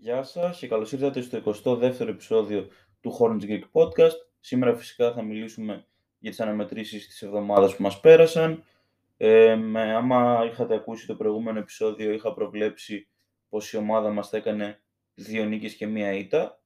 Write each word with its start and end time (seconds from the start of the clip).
Γεια 0.00 0.22
σας 0.22 0.58
και 0.58 0.68
καλώς 0.68 0.92
ήρθατε 0.92 1.20
στο 1.20 1.42
22ο 1.44 2.00
επεισόδιο 2.00 2.68
του 3.00 3.16
Hornets 3.18 3.42
Greek 3.42 3.62
Podcast. 3.72 4.16
Σήμερα 4.40 4.76
φυσικά 4.76 5.12
θα 5.12 5.22
μιλήσουμε 5.22 5.86
για 6.18 6.30
τις 6.30 6.40
αναμετρήσεις 6.40 7.06
της 7.08 7.22
εβδομάδας 7.22 7.76
που 7.76 7.82
μας 7.82 8.00
πέρασαν. 8.00 8.64
Ε, 9.16 9.56
με, 9.56 9.94
άμα 9.94 10.44
είχατε 10.50 10.74
ακούσει 10.74 11.06
το 11.06 11.14
προηγούμενο 11.14 11.58
επεισόδιο, 11.58 12.12
είχα 12.12 12.34
προβλέψει 12.34 13.08
πως 13.48 13.72
η 13.72 13.76
ομάδα 13.76 14.10
μας 14.10 14.28
θα 14.28 14.36
έκανε 14.36 14.80
δύο 15.14 15.44
νίκες 15.44 15.74
και 15.74 15.86
μία 15.86 16.12
ήττα. 16.12 16.62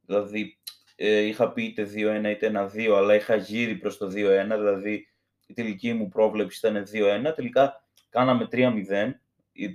Δηλαδή, 0.00 0.58
ε, 0.96 1.20
είχα 1.20 1.52
πει 1.52 1.64
είτε 1.64 1.84
2-1 1.84 2.30
είτε 2.30 2.46
1-2, 2.46 2.96
αλλά 2.96 3.14
είχα 3.14 3.36
γύρει 3.36 3.76
προς 3.76 3.96
το 3.96 4.06
2-1, 4.06 4.56
δηλαδή 4.56 5.06
η 5.46 5.54
τελική 5.54 5.92
μου 5.92 6.08
πρόβλεψη 6.08 6.66
ήταν 6.66 6.84
2-1. 6.84 7.32
Τελικά 7.34 7.84
κάναμε 8.08 8.48
3-0, 8.50 9.20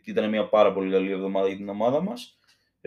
ήταν 0.05 0.29
μια 0.29 0.49
πάρα 0.49 0.73
πολύ 0.73 0.91
καλή 0.91 1.11
εβδομάδα 1.11 1.47
για 1.47 1.57
την 1.57 1.69
ομάδα 1.69 2.01
μας. 2.01 2.36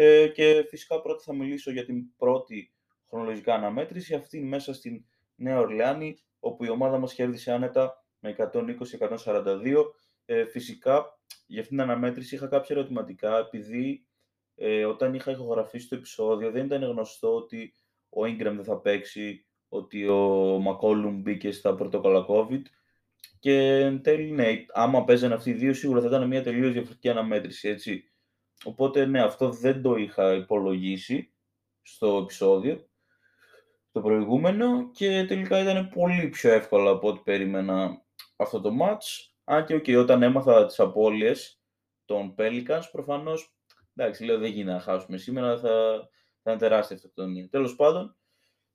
Ε, 0.03 0.29
και 0.29 0.65
φυσικά 0.69 1.01
πρώτα 1.01 1.23
θα 1.23 1.35
μιλήσω 1.35 1.71
για 1.71 1.85
την 1.85 2.17
πρώτη 2.17 2.73
χρονολογικά 3.09 3.55
αναμέτρηση, 3.55 4.15
αυτή 4.15 4.41
μέσα 4.41 4.75
στην 4.75 5.05
Νέα 5.35 5.59
Ορλεάνη, 5.59 6.17
όπου 6.41 6.65
η 6.65 6.69
ομάδα 6.69 6.99
μας 6.99 7.15
κέρδισε 7.15 7.53
άνετα 7.53 8.05
με 8.19 8.37
120-142. 8.39 9.75
Ε, 10.25 10.45
φυσικά, 10.47 11.19
για 11.47 11.61
αυτήν 11.61 11.77
την 11.77 11.81
αναμέτρηση 11.81 12.35
είχα 12.35 12.47
κάποια 12.47 12.77
ερωτηματικά, 12.77 13.39
επειδή 13.39 14.07
ε, 14.55 14.85
όταν 14.85 15.15
είχα 15.15 15.31
ηχογραφήσει 15.31 15.89
το 15.89 15.95
επεισόδιο 15.95 16.51
δεν 16.51 16.65
ήταν 16.65 16.83
γνωστό 16.83 17.35
ότι 17.35 17.75
ο 18.09 18.23
Ingram 18.23 18.53
δεν 18.55 18.65
θα 18.65 18.81
παίξει, 18.81 19.47
ότι 19.69 20.09
ο 20.09 20.57
McCollum 20.57 21.19
μπήκε 21.23 21.53
στα 21.53 21.75
πρωτόκολλα 21.75 22.27
COVID 22.29 22.63
και 23.39 23.79
εν 23.79 24.03
τέλει, 24.03 24.31
ναι, 24.31 24.65
άμα 24.73 25.05
παίζανε 25.05 25.35
αυτοί 25.35 25.51
οι 25.51 25.55
δύο, 25.55 25.75
σίγουρα 25.75 26.01
θα 26.01 26.07
ήταν 26.07 26.27
μια 26.27 26.43
τελείως 26.43 26.73
διαφορετική 26.73 27.09
αναμέτρηση, 27.09 27.69
έτσι. 27.69 28.05
Οπότε 28.65 29.05
ναι, 29.07 29.23
αυτό 29.23 29.51
δεν 29.51 29.83
το 29.83 29.95
είχα 29.95 30.35
υπολογίσει 30.35 31.33
στο 31.83 32.17
επεισόδιο, 32.17 32.89
το 33.93 34.01
προηγούμενο 34.01 34.91
και 34.91 35.25
τελικά 35.25 35.61
ήταν 35.61 35.89
πολύ 35.89 36.29
πιο 36.29 36.53
εύκολο 36.53 36.91
από 36.91 37.09
ό,τι 37.09 37.21
περίμενα 37.25 38.05
αυτό 38.37 38.61
το 38.61 38.71
match. 38.83 39.29
Αν 39.45 39.65
και 39.65 39.75
okay, 39.75 39.99
όταν 39.99 40.23
έμαθα 40.23 40.67
τις 40.67 40.81
απώλειες 40.81 41.63
των 42.05 42.35
Pelicans, 42.39 42.83
προφανώς, 42.93 43.55
εντάξει, 43.95 44.25
λέω 44.25 44.39
δεν 44.39 44.51
γίνεται 44.51 44.73
να 44.73 44.81
χάσουμε 44.81 45.17
σήμερα, 45.17 45.59
θα, 45.59 46.09
θα 46.43 46.51
είναι 46.51 46.61
τεράστια 46.61 46.97
αυτοκτονία. 46.97 47.49
Τέλος 47.49 47.77
πάντων, 47.77 48.17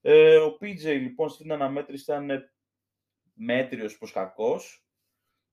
ε, 0.00 0.36
ο 0.36 0.56
PJ 0.60 0.82
λοιπόν 0.82 1.28
στην 1.28 1.52
αναμέτρηση 1.52 2.02
ήταν 2.02 2.50
μέτριος 3.34 3.98
προς 3.98 4.12
κακός, 4.12 4.85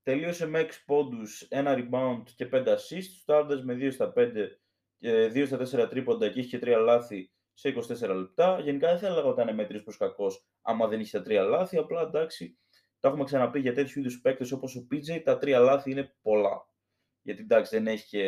Τελείωσε 0.04 0.46
με 0.46 0.60
6 0.60 0.84
πόντους, 0.86 1.48
1 1.50 1.74
rebound 1.74 2.22
και 2.36 2.46
5 2.52 2.74
assist, 2.74 3.02
στάροντας 3.20 3.62
με 3.62 3.74
2 3.74 3.90
στα 3.90 4.12
5, 4.12 4.60
2 4.98 5.46
στα 5.46 5.56
4 5.56 5.88
τρίποντα 5.88 6.28
και 6.28 6.40
είχε 6.40 6.58
και 6.58 6.66
3 6.66 6.78
λάθη 6.78 7.32
σε 7.52 7.68
24 7.68 8.16
λεπτά. 8.16 8.60
Γενικά 8.60 8.88
δεν 8.88 8.98
θα 8.98 9.06
έλεγα 9.06 9.26
ότι 9.26 9.42
ήταν 9.42 9.54
μέτρης 9.54 9.82
προς 9.82 9.96
κακός 9.96 10.46
άμα 10.62 10.88
δεν 10.88 11.00
είχε 11.00 11.20
τα 11.20 11.24
3 11.28 11.48
λάθη, 11.48 11.76
απλά 11.76 12.00
εντάξει, 12.00 12.58
τα 12.98 13.08
έχουμε 13.08 13.24
ξαναπεί 13.24 13.60
για 13.60 13.74
τέτοιους 13.74 13.96
είδους 13.96 14.20
παίκτες 14.20 14.52
όπως 14.52 14.76
ο 14.76 14.86
PJ, 14.90 15.22
τα 15.24 15.38
3 15.38 15.60
λάθη 15.60 15.90
είναι 15.90 16.16
πολλά. 16.22 16.68
Γιατί 17.22 17.42
εντάξει 17.42 17.76
δεν 17.76 17.86
έχει 17.86 18.08
και 18.08 18.24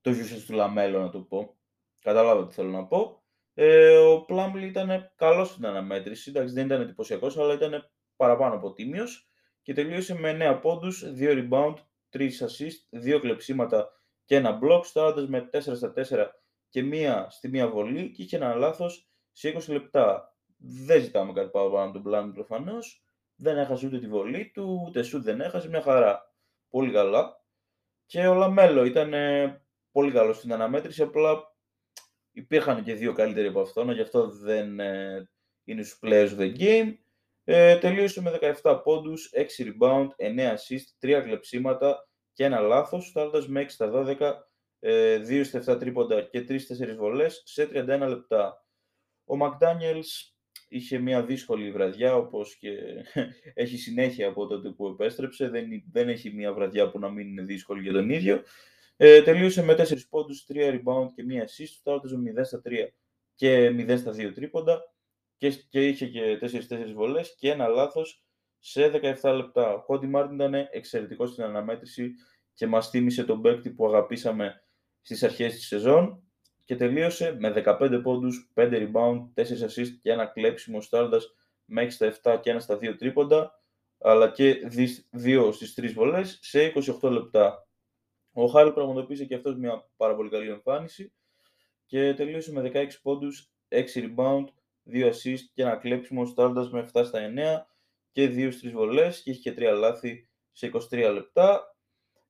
το 0.00 0.12
ζούσε 0.12 0.46
του 0.46 0.52
λαμέλο 0.52 1.00
να 1.00 1.10
το 1.10 1.20
πω. 1.20 1.58
Καταλάβατε 2.00 2.46
τι 2.46 2.54
θέλω 2.54 2.70
να 2.70 2.86
πω. 2.86 3.24
Ε, 3.54 3.96
ο 3.96 4.24
Πλάμπλ 4.24 4.62
ήταν 4.62 5.12
καλός 5.16 5.48
στην 5.48 5.66
αναμέτρηση, 5.66 6.30
εντάξει 6.30 6.54
δεν 6.54 6.66
ήταν 6.66 6.80
εντυπωσιακός, 6.80 7.38
αλλά 7.38 7.54
ήταν 7.54 7.90
παραπάνω 8.16 8.54
από 8.54 8.72
τίμιος 8.72 9.29
και 9.62 9.72
τελείωσε 9.72 10.14
με 10.18 10.30
9 10.30 10.58
πόντους, 10.60 11.04
2 11.18 11.48
rebound, 11.48 11.74
3 12.10 12.40
assist, 12.40 12.98
2 13.04 13.18
κλεψίματα 13.20 13.88
και 14.24 14.36
ένα 14.36 14.58
block, 14.62 14.80
στάροντας 14.84 15.28
με 15.28 15.48
4 15.52 15.76
στα 15.76 15.92
4 15.92 16.26
και 16.68 16.82
μία 16.82 17.26
στη 17.30 17.48
μία 17.48 17.68
βολή 17.68 18.10
και 18.10 18.22
είχε 18.22 18.36
ένα 18.36 18.54
λάθος 18.54 19.10
σε 19.32 19.48
20 19.48 19.72
λεπτά. 19.72 20.34
Δεν 20.56 21.02
ζητάμε 21.02 21.32
κάτι 21.32 21.50
παραπάνω 21.50 21.84
από 21.84 21.92
τον 21.92 22.02
πλάνο 22.02 22.32
προφανώς. 22.32 23.04
Δεν 23.36 23.58
έχασε 23.58 23.86
ούτε 23.86 23.98
τη 23.98 24.06
βολή 24.06 24.50
του, 24.54 24.84
ούτε 24.86 25.02
σου 25.02 25.22
δεν 25.22 25.40
έχασε, 25.40 25.68
μια 25.68 25.82
χαρά. 25.82 26.34
Πολύ 26.68 26.92
καλά. 26.92 27.44
Και 28.06 28.26
ο 28.26 28.34
Λαμέλο 28.34 28.84
ήταν 28.84 29.12
πολύ 29.90 30.12
καλός 30.12 30.36
στην 30.36 30.52
αναμέτρηση, 30.52 31.02
απλά 31.02 31.54
υπήρχαν 32.32 32.84
και 32.84 32.94
δύο 32.94 33.12
καλύτεροι 33.12 33.46
από 33.46 33.60
αυτόν, 33.60 33.90
γι' 33.90 34.00
αυτό 34.00 34.30
δεν 34.30 34.80
ε, 34.80 35.28
είναι 35.64 35.82
στους 35.82 35.98
players 36.02 36.28
of 36.28 36.38
the 36.38 36.56
game. 36.58 36.94
Ε, 37.44 37.78
τελείωσε 37.78 38.20
με 38.20 38.38
17 38.62 38.80
πόντους, 38.84 39.30
6 39.32 39.64
rebound, 39.64 40.08
9 40.16 40.54
assist, 40.54 40.86
3 40.98 41.22
κλεψίματα 41.22 42.08
και 42.32 42.44
ένα 42.44 42.60
λάθος, 42.60 43.08
φτάνοντας 43.08 43.48
με 43.48 43.60
6 43.60 43.72
στα 43.72 43.90
12, 43.90 44.48
2 44.80 45.44
στα 45.44 45.58
7 45.58 45.78
τρίποντα 45.78 46.22
και 46.22 46.40
3-4 46.40 46.96
βολές 46.96 47.42
σε 47.44 47.68
31 47.72 48.08
λεπτά. 48.08 48.64
Ο 49.24 49.34
McDaniels 49.40 50.32
είχε 50.68 50.98
μια 50.98 51.24
δύσκολη 51.24 51.70
βραδιά, 51.72 52.16
όπως 52.16 52.56
και 52.56 52.70
έχει 53.62 53.76
συνέχεια 53.76 54.28
από 54.28 54.46
τότε 54.46 54.68
που 54.70 54.86
επέστρεψε. 54.86 55.48
Δεν, 55.48 55.66
δεν 55.92 56.08
έχει 56.08 56.30
μια 56.30 56.52
βραδιά 56.52 56.90
που 56.90 56.98
να 56.98 57.08
μην 57.08 57.28
είναι 57.28 57.42
δύσκολη 57.42 57.82
για 57.82 57.92
τον 57.92 58.10
ίδιο. 58.10 58.42
Ε, 58.96 59.22
τελείωσε 59.22 59.62
με 59.62 59.74
4 59.78 59.98
πόντους, 60.10 60.46
3 60.52 60.56
rebound 60.56 61.06
και 61.14 61.24
1 61.28 61.42
assist, 61.42 61.74
φτάνοντας 61.78 62.12
με 62.12 62.32
0 62.40 62.44
στα 62.44 62.62
3 62.64 62.88
και 63.34 63.68
0 63.68 63.98
στα 63.98 64.12
2 64.12 64.32
τρίποντα 64.34 64.80
και, 65.40 65.50
και 65.68 65.86
είχε 65.86 66.06
και 66.06 66.38
4-4 66.42 66.92
βολές 66.94 67.34
και 67.38 67.50
ένα 67.50 67.66
λάθος 67.66 68.24
σε 68.58 68.90
17 69.22 69.34
λεπτά. 69.36 69.74
Ο 69.74 69.82
Κόντι 69.82 70.06
Μάρτιν 70.06 70.34
ήταν 70.34 70.54
εξαιρετικός 70.54 71.30
στην 71.30 71.44
αναμέτρηση 71.44 72.12
και 72.54 72.66
μας 72.66 72.90
θύμισε 72.90 73.24
τον 73.24 73.40
παίκτη 73.40 73.70
που 73.70 73.86
αγαπήσαμε 73.86 74.64
στις 75.00 75.22
αρχές 75.22 75.54
της 75.54 75.66
σεζόν 75.66 76.22
και 76.64 76.76
τελείωσε 76.76 77.36
με 77.38 77.52
15 77.64 78.00
πόντους, 78.02 78.52
5 78.54 78.70
rebound, 78.72 79.28
4 79.34 79.62
assist 79.62 79.88
και 80.02 80.10
ένα 80.10 80.26
κλέψιμο 80.26 80.80
στάροντας 80.80 81.34
με 81.64 81.82
6 81.82 81.90
στα 81.90 82.36
7 82.36 82.40
και 82.40 82.50
ένα 82.50 82.60
στα 82.60 82.76
2 82.76 82.96
τρίποντα 82.98 83.60
αλλά 83.98 84.30
και 84.30 84.68
2 85.12 85.52
στις 85.52 85.74
3 85.74 85.92
βολές 85.92 86.38
σε 86.42 86.72
28 87.00 87.10
λεπτά. 87.10 87.68
Ο 88.32 88.46
Χάρη 88.46 88.72
πραγματοποίησε 88.72 89.24
και 89.24 89.34
αυτός 89.34 89.56
μια 89.56 89.88
πάρα 89.96 90.14
πολύ 90.14 90.30
καλή 90.30 90.50
εμφάνιση 90.50 91.12
και 91.86 92.14
τελείωσε 92.14 92.52
με 92.52 92.70
16 92.74 92.86
πόντους, 93.02 93.52
6 93.68 93.84
rebound, 93.94 94.44
2 94.92 95.06
assist 95.06 95.40
και 95.54 95.62
ένα 95.62 95.76
κλέψιμο 95.76 96.26
στάροντας 96.26 96.70
με 96.70 96.88
7 96.92 97.02
στα 97.04 97.20
9 97.20 97.66
και 98.10 98.26
2 98.26 98.52
στις 98.52 98.72
βολές 98.72 99.22
και 99.22 99.30
είχε 99.30 99.50
και 99.50 99.70
3 99.70 99.74
λάθη 99.78 100.28
σε 100.52 100.70
23 100.90 101.10
λεπτά. 101.12 101.76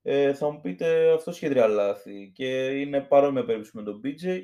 Ε, 0.02 0.34
θα 0.34 0.50
μου 0.50 0.60
πείτε 0.60 1.12
αυτό 1.12 1.30
είχε 1.30 1.48
3 1.52 1.68
λάθη 1.70 2.32
και 2.34 2.66
είναι 2.66 3.00
παρόμοια 3.00 3.44
περίπτωση 3.44 3.76
με 3.76 3.82
τον 3.82 4.00
PJ 4.04 4.40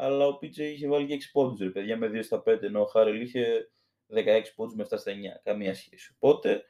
αλλά 0.00 0.26
ο 0.26 0.38
PJ 0.42 0.56
είχε 0.56 0.88
βάλει 0.88 1.06
και 1.06 1.14
6 1.14 1.18
πόντους 1.32 1.58
ρε 1.60 1.70
παιδιά 1.70 1.96
με 1.96 2.10
2 2.14 2.18
στα 2.22 2.42
5 2.46 2.62
ενώ 2.62 2.80
ο 2.80 2.86
Χάρελ 2.86 3.20
είχε 3.20 3.70
16 4.14 4.22
πόντους 4.54 4.74
με 4.74 4.86
7 4.90 4.98
στα 4.98 5.12
9. 5.12 5.14
Καμία 5.42 5.74
σχέση. 5.74 6.16
Οπότε 6.18 6.62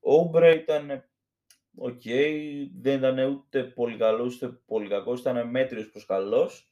ο 0.00 0.14
Ούμπρε 0.14 0.54
ήταν 0.54 1.04
OK, 1.74 2.00
okay, 2.04 2.66
δεν 2.80 2.98
ήταν 2.98 3.18
ούτε 3.18 3.64
πολύ 3.64 3.96
καλός 3.96 4.34
ούτε 4.34 4.60
πολύ 4.66 4.88
κακός, 4.88 5.20
ήταν 5.20 5.50
μέτριος 5.50 5.90
προς 5.90 6.06
καλός. 6.06 6.67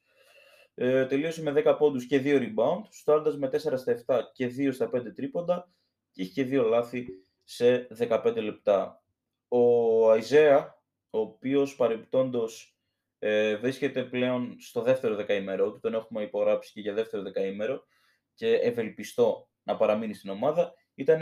Ε, 0.78 1.06
τελείωσε 1.06 1.42
με 1.42 1.52
10 1.64 1.76
πόντους 1.78 2.06
και 2.06 2.20
2 2.24 2.38
rebound, 2.38 2.82
σουτάροντας 2.90 3.36
με 3.36 3.48
4 3.48 3.78
στα 3.78 3.92
7 4.06 4.20
και 4.32 4.46
2 4.46 4.72
στα 4.72 4.90
5 4.92 5.12
τρίποντα 5.14 5.70
και 6.10 6.22
είχε 6.22 6.44
και 6.44 6.58
2 6.58 6.64
λάθη 6.68 7.06
σε 7.44 7.88
15 7.98 8.42
λεπτά. 8.42 9.02
Ο 9.48 10.10
Αϊζέα, 10.10 10.82
ο 11.10 11.18
οποίος 11.18 11.76
παρεμπιπτόντος 11.76 12.76
ε, 13.18 13.56
βρίσκεται 13.56 14.04
πλέον 14.04 14.56
στο 14.60 14.82
δεύτερο 14.82 15.14
δεκαήμερο 15.14 15.72
του, 15.72 15.80
τον 15.80 15.94
έχουμε 15.94 16.22
υπογράψει 16.22 16.72
και 16.72 16.80
για 16.80 16.92
δεύτερο 16.92 17.22
δεκαήμερο 17.22 17.86
και 18.34 18.54
ευελπιστώ 18.54 19.48
να 19.62 19.76
παραμείνει 19.76 20.14
στην 20.14 20.30
ομάδα, 20.30 20.74
ήταν 20.94 21.20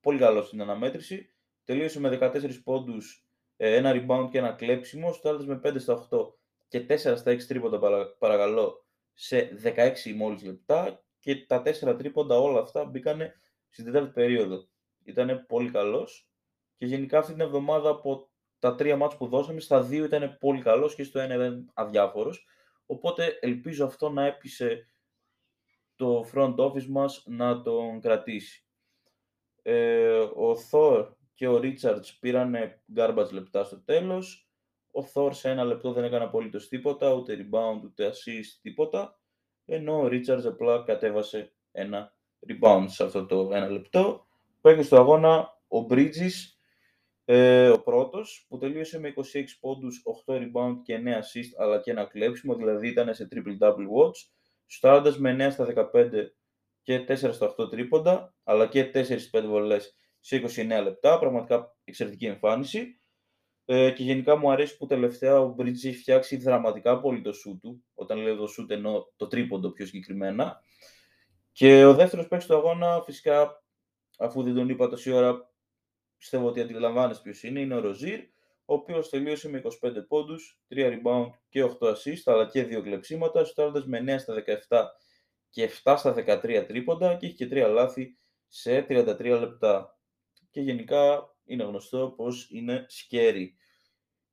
πολύ 0.00 0.18
καλός 0.18 0.46
στην 0.46 0.60
αναμέτρηση, 0.60 1.34
τελείωσε 1.64 2.00
με 2.00 2.18
14 2.20 2.62
πόντους, 2.64 3.26
ε, 3.56 3.74
ένα 3.74 3.92
rebound 3.94 4.28
και 4.30 4.38
ένα 4.38 4.52
κλέψιμο, 4.52 5.12
στάροντας 5.12 5.46
με 5.46 5.60
5 5.64 5.78
στα 5.78 6.08
8 6.10 6.38
και 6.68 6.80
4 6.80 7.16
στα 7.16 7.30
6 7.30 7.46
τρίποντα 7.46 7.78
παρακαλώ 8.18 8.86
σε 9.20 9.50
16 9.62 10.14
μόλις 10.16 10.42
λεπτά 10.42 11.04
και 11.18 11.44
τα 11.46 11.62
4 11.64 11.98
τρίποντα 11.98 12.38
όλα 12.38 12.60
αυτά 12.60 12.84
μπήκανε 12.84 13.34
στην 13.68 13.84
τέταρτη 13.84 14.10
περίοδο. 14.10 14.68
Ήταν 15.04 15.44
πολύ 15.48 15.70
καλός 15.70 16.30
και 16.76 16.86
γενικά 16.86 17.18
αυτή 17.18 17.32
την 17.32 17.40
εβδομάδα 17.40 17.90
από 17.90 18.30
τα 18.58 18.74
τρία 18.74 18.96
μάτς 18.96 19.16
που 19.16 19.26
δώσαμε, 19.26 19.60
στα 19.60 19.82
δύο 19.82 20.04
ήταν 20.04 20.36
πολύ 20.40 20.62
καλός 20.62 20.94
και 20.94 21.02
στο 21.02 21.18
ένα 21.18 21.34
ήταν 21.34 21.70
αδιάφορος. 21.74 22.46
Οπότε 22.86 23.38
ελπίζω 23.40 23.84
αυτό 23.84 24.08
να 24.08 24.26
έπεισε 24.26 24.88
το 25.96 26.28
front 26.32 26.54
office 26.56 26.86
μας 26.86 27.22
να 27.26 27.62
τον 27.62 28.00
κρατήσει. 28.00 28.66
Ε, 29.62 30.18
ο 30.18 30.56
Thor 30.70 31.12
και 31.34 31.48
ο 31.48 31.60
Richards 31.62 32.06
πήραν 32.20 32.54
garbage 32.96 33.30
λεπτά 33.32 33.64
στο 33.64 33.82
τέλος. 33.82 34.47
Ο 34.98 35.10
Thor 35.14 35.30
σε 35.32 35.50
ένα 35.50 35.64
λεπτό 35.64 35.92
δεν 35.92 36.04
έκανε 36.04 36.24
απολύτως 36.24 36.68
τίποτα, 36.68 37.12
ούτε 37.12 37.36
rebound, 37.36 37.80
ούτε 37.84 38.08
assist, 38.08 38.58
τίποτα. 38.62 39.18
Ενώ 39.64 40.00
ο 40.00 40.06
Richards 40.06 40.44
απλά 40.46 40.82
κατέβασε 40.82 41.52
ένα 41.72 42.12
rebound 42.48 42.84
σε 42.86 43.04
αυτό 43.04 43.26
το 43.26 43.50
ένα 43.52 43.68
λεπτό. 43.70 44.26
Που 44.60 44.82
στο 44.82 44.96
αγώνα 44.96 45.60
ο 45.68 45.86
Bridges 45.90 46.56
Ε, 47.24 47.68
ο 47.68 47.82
πρώτος 47.82 48.46
που 48.48 48.58
τελείωσε 48.58 49.00
με 49.00 49.08
26 49.08 49.58
πόντους, 49.60 50.02
8 50.26 50.34
rebound 50.34 50.74
και 50.82 50.94
9 50.96 51.18
assist 51.18 51.54
αλλά 51.58 51.80
και 51.80 51.90
ένα 51.90 52.04
κλέψιμο, 52.04 52.54
δηλαδή 52.54 52.88
ήταν 52.88 53.14
σε 53.14 53.28
triple 53.32 53.64
double 53.66 53.74
watch, 53.74 54.30
στάροντας 54.66 55.18
με 55.18 55.48
9 55.48 55.50
στα 55.50 55.64
15 55.64 56.34
και 56.82 57.04
4 57.08 57.32
στα 57.32 57.54
8 57.58 57.70
τρίποντα, 57.70 58.34
αλλά 58.44 58.66
και 58.66 58.90
4-5 58.94 59.46
βολές 59.46 59.96
σε 60.20 60.36
29 60.36 60.82
λεπτά, 60.82 61.18
πραγματικά 61.18 61.76
εξαιρετική 61.84 62.26
εμφάνιση. 62.26 62.97
Ε, 63.70 63.90
και 63.90 64.02
γενικά 64.02 64.36
μου 64.36 64.50
αρέσει 64.50 64.76
που 64.76 64.86
τελευταία 64.86 65.40
ο 65.40 65.54
Bridges 65.58 65.84
έχει 65.84 65.94
φτιάξει 65.94 66.36
δραματικά 66.36 67.00
πολύ 67.00 67.20
το 67.20 67.32
σου 67.32 67.58
του, 67.62 67.84
όταν 67.94 68.18
λέω 68.18 68.36
το 68.36 68.46
σούτ 68.46 68.70
εννοώ 68.70 69.06
το 69.16 69.26
τρίποντο 69.26 69.70
πιο 69.70 69.86
συγκεκριμένα. 69.86 70.62
Και 71.52 71.84
ο 71.84 71.94
δεύτερος 71.94 72.28
παίκτης 72.28 72.48
του 72.48 72.56
αγώνα, 72.56 73.02
φυσικά, 73.02 73.64
αφού 74.18 74.42
δεν 74.42 74.54
τον 74.54 74.68
είπα 74.68 74.88
τόση 74.88 75.12
ώρα, 75.12 75.50
πιστεύω 76.18 76.46
ότι 76.46 76.60
αντιλαμβάνεσαι 76.60 77.20
ποιος 77.22 77.42
είναι, 77.42 77.60
είναι 77.60 77.74
ο 77.74 77.80
Ροζίρ, 77.80 78.20
ο 78.64 78.74
οποίος 78.74 79.08
τελείωσε 79.08 79.48
με 79.48 79.58
25 79.58 80.06
πόντους, 80.08 80.60
3 80.68 80.90
rebound 80.90 81.30
και 81.48 81.62
8 81.62 81.86
assist, 81.86 82.22
αλλά 82.24 82.46
και 82.46 82.62
2 82.62 82.82
κλεψίματα, 82.82 83.44
στάροντας 83.44 83.86
με 83.86 83.98
9 83.98 84.18
στα 84.18 84.34
17 84.34 84.90
και 85.50 85.70
7 85.84 85.94
στα 85.96 86.12
13 86.12 86.64
τρίποντα 86.66 87.14
και 87.14 87.26
έχει 87.26 87.34
και 87.34 87.48
3 87.50 87.70
λάθη 87.72 88.18
σε 88.46 88.86
33 88.88 89.38
λεπτά. 89.40 89.98
Και 90.50 90.60
γενικά 90.60 91.32
είναι 91.48 91.64
γνωστό 91.64 92.14
πως 92.16 92.50
είναι 92.50 92.84
σκέρι. 92.88 93.56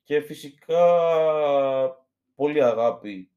Και 0.03 0.21
φυσικά 0.21 0.83
πολύ 2.35 2.63
αγάπη 2.63 3.31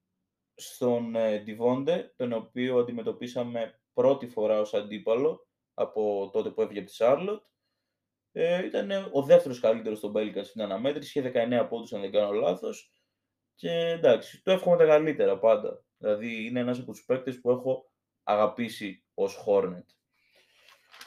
στον 0.55 1.15
Ντιβόντε, 1.45 2.13
τον 2.17 2.33
οποίο 2.33 2.79
αντιμετωπίσαμε 2.79 3.81
πρώτη 3.93 4.27
φορά 4.27 4.61
ως 4.61 4.75
αντίπαλο 4.75 5.47
από 5.75 6.31
τότε 6.33 6.51
που 6.51 6.63
έφυγε 6.63 6.79
από 6.79 6.89
τη 6.89 6.95
Σάρλοτ 6.95 7.43
ε, 8.33 8.65
ήταν 8.65 8.91
ο 9.13 9.23
δεύτερος 9.23 9.61
καλύτερος 9.61 9.99
στον 9.99 10.13
Πέλικα 10.13 10.45
στην 10.45 10.63
αναμέτρηση, 10.63 11.19
είχε 11.19 11.33
19 11.35 11.67
πόντους, 11.69 11.93
αν 11.93 12.01
δεν 12.01 12.11
κάνω 12.13 12.33
λάθος. 12.33 12.93
Και 13.55 13.71
εντάξει, 13.71 14.43
το 14.43 14.51
εύχομαι 14.51 14.77
τα 14.77 14.85
καλύτερα 14.85 15.39
πάντα. 15.39 15.85
Δηλαδή 15.97 16.47
είναι 16.47 16.61
ένας 16.61 16.79
από 16.79 16.93
τους 16.93 17.05
παίκτες 17.05 17.41
που 17.41 17.51
έχω 17.51 17.91
αγαπήσει 18.23 19.05
ως 19.15 19.45
Hornet. 19.47 19.85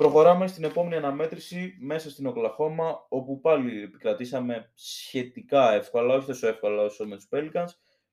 Προχωράμε 0.01 0.47
στην 0.47 0.63
επόμενη 0.63 0.95
αναμέτρηση 0.95 1.77
μέσα 1.79 2.09
στην 2.09 2.25
Οκλαχώμα, 2.25 3.05
όπου 3.09 3.39
πάλι 3.39 3.81
επικρατήσαμε 3.81 4.71
σχετικά 4.75 5.73
εύκολα, 5.73 6.15
όχι 6.15 6.25
τόσο 6.25 6.47
εύκολα 6.47 6.83
όσο 6.83 7.07
με 7.07 7.15
τους 7.15 7.27
Pelicans, 7.31 7.67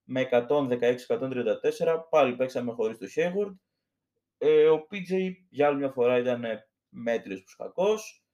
με 0.04 0.28
116-134, 0.30 2.08
πάλι 2.10 2.36
παίξαμε 2.36 2.72
χωρίς 2.72 2.98
το 2.98 3.06
Hayward. 3.16 3.54
Ε, 4.38 4.68
ο 4.68 4.86
PJ 4.90 5.32
για 5.48 5.66
άλλη 5.66 5.76
μια 5.76 5.90
φορά 5.90 6.18
ήταν 6.18 6.44
μέτριος 6.88 7.44
που 7.44 7.62
κακός, 7.62 8.24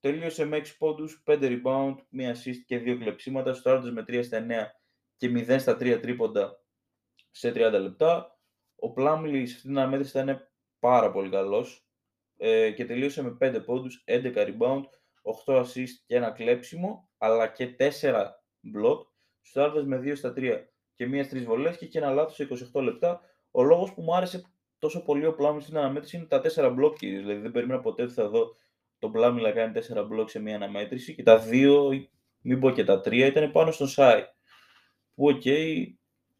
Τελείωσε 0.00 0.44
με 0.44 0.56
6 0.56 0.76
πόντους, 0.78 1.22
5 1.26 1.38
rebound, 1.40 1.94
1 2.10 2.30
assist 2.30 2.58
και 2.66 2.78
2 2.78 2.98
κλεψίματα, 2.98 3.54
στάροντας 3.54 3.92
με 3.92 4.04
3 4.08 4.22
στα 4.22 4.36
9 4.36 4.70
και 5.16 5.28
0 5.28 5.58
στα 5.58 5.76
3 5.76 5.98
τρίποντα 6.00 6.64
σε 7.30 7.52
30 7.54 7.80
λεπτά. 7.80 8.38
Ο 8.74 8.92
Plumlee 8.96 9.42
σε 9.46 9.54
αυτήν 9.54 9.70
την 9.70 9.78
αναμέτρηση 9.78 10.18
ήταν 10.18 10.50
πάρα 10.78 11.10
πολύ 11.10 11.30
καλός 11.30 11.83
ε, 12.36 12.70
και 12.70 12.84
τελείωσε 12.84 13.22
με 13.22 13.36
5 13.40 13.64
πόντους, 13.64 14.04
11 14.06 14.46
rebound, 14.46 14.82
8 15.46 15.60
assist 15.60 15.94
και 16.06 16.16
ένα 16.16 16.30
κλέψιμο, 16.30 17.08
αλλά 17.18 17.48
και 17.48 17.76
4 17.78 18.40
block, 18.76 18.98
σουτάροντας 19.40 19.84
με 19.84 19.98
2 19.98 20.16
στα 20.16 20.32
3 20.36 20.68
και 20.94 21.06
μία 21.06 21.26
στις 21.26 21.44
βολές 21.44 21.76
και 21.76 21.84
είχε 21.84 21.98
ένα 21.98 22.10
λάθος 22.10 22.34
σε 22.34 22.48
28 22.74 22.82
λεπτά. 22.82 23.20
Ο 23.50 23.62
λόγος 23.62 23.94
που 23.94 24.02
μου 24.02 24.14
άρεσε 24.16 24.42
τόσο 24.78 25.02
πολύ 25.02 25.26
ο 25.26 25.36
Plumlee 25.38 25.60
στην 25.60 25.78
αναμέτρηση 25.78 26.16
είναι 26.16 26.26
τα 26.26 26.40
4 26.54 26.76
block 26.78 26.98
δηλαδή 26.98 27.40
δεν 27.40 27.50
περίμενα 27.50 27.80
ποτέ 27.80 28.02
ότι 28.02 28.12
θα 28.12 28.28
δω 28.28 28.56
τον 29.04 29.12
Πλάμλι 29.12 29.42
να 29.42 29.52
κάνει 29.52 29.72
4 29.94 30.06
block 30.08 30.28
σε 30.30 30.40
μία 30.40 30.54
αναμέτρηση 30.54 31.14
και 31.14 31.22
τα 31.22 31.38
δύο, 31.38 31.90
μην 32.40 32.60
πω 32.60 32.70
και 32.70 32.84
τα 32.84 33.00
τρία, 33.00 33.26
ήταν 33.26 33.50
πάνω 33.50 33.70
στον 33.70 33.88
Σάι. 33.88 34.22
Που 35.14 35.26
OK, 35.26 35.42
okay, 35.44 35.84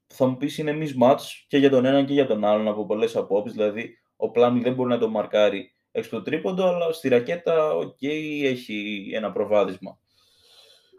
θα 0.07 0.27
μου 0.27 0.37
πεις 0.37 0.59
είναι 0.59 0.79
mismatch 0.81 1.21
και 1.47 1.59
για 1.59 1.71
τον 1.71 1.85
έναν 1.85 2.07
και 2.07 2.13
για 2.13 2.27
τον 2.27 2.45
άλλον 2.45 2.69
από 2.69 2.87
πολλές 2.87 3.17
απόψεις. 3.17 3.57
Δηλαδή, 3.57 3.99
ο 4.17 4.31
Πλάμλι 4.31 4.63
δεν 4.63 4.75
μπορεί 4.75 4.89
να 4.89 4.99
το 4.99 5.09
μαρκάρει 5.09 5.74
έξω 5.97 6.11
το 6.11 6.23
τρίποντο, 6.23 6.65
αλλά 6.65 6.93
στη 6.93 7.09
ρακέτα, 7.09 7.75
OK, 7.75 7.97
okay, 8.01 8.41
έχει 8.45 9.11
ένα 9.15 9.33
προβάδισμα. 9.33 9.99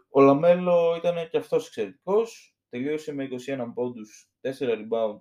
Ο 0.08 0.20
Λαμέλο 0.20 0.94
ήταν 0.96 1.28
και 1.30 1.36
αυτός 1.36 1.66
εξαιρετικός. 1.66 2.56
Τελείωσε 2.68 3.12
με 3.12 3.24
21 3.24 3.72
πόντους, 3.74 4.30
4 4.40 4.48
rebound, 4.50 5.20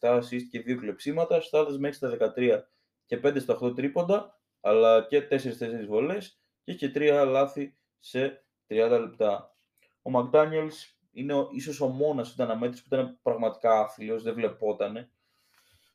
7 0.00 0.16
assist 0.16 0.42
και 0.50 0.60
2 0.60 0.76
κλεψίματα. 0.76 1.40
Σουτάροντας 1.40 1.78
με 1.78 1.98
6 1.98 2.00
στα 2.00 2.08
13 2.08 2.68
και 3.06 3.16
5 3.16 3.40
στα 3.40 3.58
8 3.62 3.74
τρίποντα 3.74 4.40
αλλά 4.60 5.06
και 5.08 5.28
4-4 5.30 5.86
βολές 5.86 6.40
και 6.62 6.74
και 6.74 6.92
3 6.94 7.24
λάθη 7.28 7.76
σε 7.98 8.44
30 8.68 8.98
λεπτά. 9.00 9.56
Ο 10.02 10.10
McDaniels 10.14 10.96
είναι 11.12 11.34
ο, 11.34 11.48
ίσως 11.52 11.80
ο 11.80 11.88
μόνος 11.88 12.28
που 12.28 12.34
στην 12.42 12.50
αναμέτρηση 12.50 12.82
που 12.82 12.94
ήταν 12.94 13.18
πραγματικά 13.22 13.80
άθλιος, 13.80 14.22
δεν 14.22 14.34
βλεπότανε. 14.34 15.10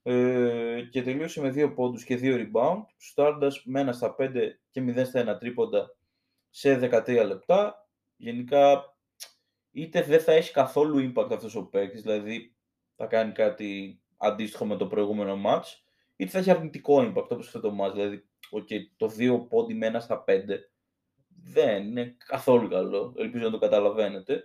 Ε, 0.07 0.81
και 0.91 1.01
τελείωσε 1.01 1.41
με 1.41 1.49
2 1.49 1.73
πόντους 1.75 2.03
και 2.03 2.19
2 2.21 2.35
rebound, 2.35 2.83
σουτάροντας 2.97 3.65
με 3.65 3.81
1 3.81 3.93
στα 3.93 4.15
5 4.19 4.59
και 4.71 4.81
0 4.81 5.05
στα 5.05 5.35
1 5.35 5.39
τρίποντα 5.39 5.95
σε 6.49 6.75
13 6.75 7.25
λεπτά. 7.25 7.87
Γενικά, 8.15 8.95
είτε 9.71 10.01
δεν 10.01 10.19
θα 10.19 10.31
έχει 10.31 10.51
καθόλου 10.51 11.11
impact 11.11 11.31
αυτός 11.31 11.55
ο 11.55 11.65
παίκτης, 11.65 12.01
δηλαδή 12.01 12.55
θα 12.95 13.05
κάνει 13.05 13.31
κάτι 13.31 14.01
αντίστοιχο 14.17 14.65
με 14.65 14.75
το 14.75 14.87
προηγούμενο 14.87 15.41
match, 15.45 15.65
είτε 16.15 16.31
θα 16.31 16.37
έχει 16.37 16.51
αρνητικό 16.51 16.97
impact 16.99 17.29
όπως 17.29 17.47
αυτό 17.47 17.59
το 17.59 17.75
match, 17.81 17.93
δηλαδή 17.93 18.29
okay, 18.51 18.79
το 18.97 19.11
2 19.17 19.47
πόντι 19.49 19.73
με 19.73 19.91
1 19.95 20.01
στα 20.01 20.23
5 20.27 20.33
δεν 21.27 21.87
είναι 21.87 22.15
καθόλου 22.25 22.69
καλό. 22.69 23.13
Ελπίζω 23.17 23.45
να 23.45 23.51
το 23.51 23.57
καταλαβαίνετε. 23.57 24.43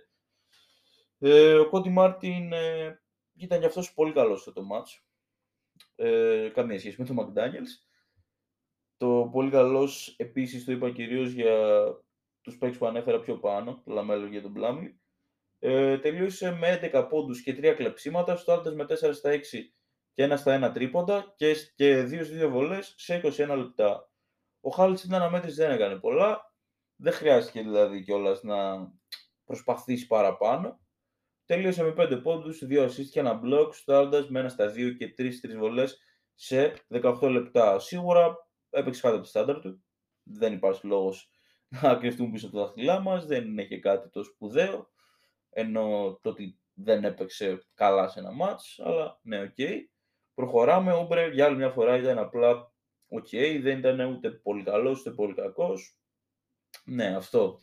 Ε, 1.19 1.53
ο 1.53 1.69
Κόντι 1.69 1.89
Μάρτιν 1.89 2.53
ε, 2.53 3.01
ήταν 3.35 3.59
και 3.59 3.65
αυτός 3.65 3.93
πολύ 3.93 4.13
καλός 4.13 4.41
στο 4.41 4.51
το 4.51 4.61
match. 4.61 5.10
Ε, 6.03 6.49
καμία 6.53 6.79
σχέση 6.79 7.01
με 7.01 7.05
τον 7.05 7.17
McDaniels. 7.19 7.89
Το 8.97 9.29
πολύ 9.31 9.51
καλός 9.51 10.15
επίσης 10.17 10.65
το 10.65 10.71
είπα 10.71 10.91
κυρίως 10.91 11.31
για 11.31 11.83
τους 12.41 12.57
παίκτες 12.57 12.77
που 12.77 12.85
ανέφερα 12.85 13.19
πιο 13.19 13.39
πάνω, 13.39 13.81
τον 13.85 13.93
Λαμέλο 13.93 14.25
και 14.25 14.41
τον 14.41 14.53
Πλάμλι. 14.53 14.99
Ε, 15.59 15.97
τελείωσε 15.97 16.51
με 16.51 16.79
11 16.93 17.07
πόντους 17.09 17.41
και 17.41 17.53
3 17.53 17.73
κλεψίματα, 17.75 18.35
σουτάροντας 18.35 18.61
με 18.75 18.85
4 18.85 19.13
στα 19.13 19.29
6 19.29 19.73
και 20.13 20.23
ένα 20.23 20.37
στα 20.37 20.53
ένα 20.53 20.71
τρίποντα 20.71 21.33
και, 21.35 21.55
και 21.75 22.03
δύο 22.03 22.23
στις 22.23 22.37
δύο 22.37 22.49
βολές 22.49 22.93
σε 22.97 23.21
21 23.23 23.55
λεπτά. 23.57 24.11
Ο 24.59 24.69
Χάρελ 24.69 24.99
στην 24.99 25.13
αναμέτρηση 25.13 25.55
δεν 25.55 25.71
έκανε 25.71 25.95
πολλά. 25.95 26.55
Δεν 26.95 27.13
χρειάστηκε 27.13 27.61
δηλαδή 27.61 28.03
κιόλας 28.03 28.43
να 28.43 28.91
προσπαθήσει 29.43 30.07
παραπάνω. 30.07 30.80
Τελείωσε 31.45 31.83
με 31.83 31.93
5 31.97 32.21
πόντους, 32.23 32.63
2 32.63 32.85
assists 32.85 33.09
και 33.11 33.19
ένα 33.19 33.39
block, 33.43 33.69
σουτάροντας 33.73 34.29
με 34.29 34.39
ένα 34.39 34.49
στα 34.49 34.71
2 34.71 34.91
και 34.97 35.07
3 35.07 35.14
στις 35.14 35.41
τρεις 35.41 35.57
βολές 35.57 35.99
σε 36.33 36.73
18 36.87 37.29
λεπτά. 37.29 37.79
Σίγουρα 37.79 38.35
έπαιξε 38.69 39.01
κάτω 39.01 39.13
από 39.13 39.23
τα 39.23 39.29
στάνταρ 39.29 39.59
του. 39.59 39.83
Δεν 40.23 40.53
υπάρχει 40.53 40.87
λόγος 40.87 41.29
να 41.67 41.95
κρυφτούμε 41.95 42.31
πίσω 42.31 42.47
από 42.47 42.55
τα 42.55 42.61
δάχτυλά 42.63 42.99
μας. 42.99 43.25
Δεν 43.25 43.45
είναι 43.45 43.63
και 43.63 43.79
κάτι 43.79 44.09
το 44.09 44.23
σπουδαίο. 44.23 44.89
Εννοώ 45.49 46.19
το 46.21 46.29
ότι 46.29 46.59
δεν 46.73 47.03
έπαιξε 47.03 47.57
καλά 47.73 48.07
σε 48.07 48.19
ένα 48.19 48.31
ματς, 48.31 48.79
αλλά 48.83 49.19
ναι, 49.21 49.41
OK. 49.41 49.53
Okay. 49.57 49.77
Προχωράμε, 50.33 50.93
ο 50.93 51.01
Ούμπρε 51.01 51.27
για 51.27 51.45
άλλη 51.45 51.55
μια 51.55 51.69
φορά 51.69 51.97
ήταν 51.97 52.17
απλά 52.17 52.73
OK, 53.07 53.27
okay, 53.31 53.59
δεν 53.61 53.77
ήταν 53.77 53.99
ούτε 53.99 54.31
πολύ 54.31 54.63
καλός 54.63 54.99
ούτε 54.99 55.11
πολύ 55.11 55.33
κακός. 55.33 55.97
Ναι, 56.85 57.15
αυτό. 57.15 57.59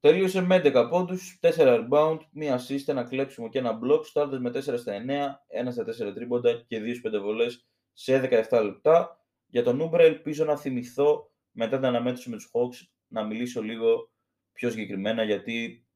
Τελείωσε 0.00 0.40
με 0.40 0.60
11 0.64 0.86
πόντους, 0.90 1.38
4 1.42 1.50
rebound, 1.56 2.18
1 2.34 2.54
assist, 2.54 2.86
ένα 2.86 3.04
κλέψιμο 3.04 3.48
και 3.48 3.58
ένα 3.58 3.78
block, 3.84 4.04
σουτάροντας 4.04 4.38
με 4.38 4.50
4 4.50 4.78
στα 4.78 4.92
9, 4.92 5.66
1 5.66 5.72
στα 5.72 5.84
4 5.84 6.14
τρίποντα 6.14 6.64
και 6.66 6.80
2 6.80 7.00
5 7.02 7.20
βολές 7.20 7.66
σε 7.92 8.44
17 8.50 8.62
λεπτά. 8.64 9.24
Για 9.46 9.62
τον 9.62 9.80
Ούμπρε 9.80 10.04
ελπίζω 10.04 10.44
να 10.44 10.56
θυμηθώ 10.56 11.30
μετά 11.50 11.76
την 11.76 11.86
αναμέτρηση 11.86 12.30
με 12.30 12.36
τους 12.36 12.50
Hawks 12.52 12.86
να 13.06 13.24
μιλήσω 13.24 13.62
λίγο 13.62 14.10
πιο 14.52 14.70
συγκεκριμένα 14.70 15.22
γιατί 15.22 15.86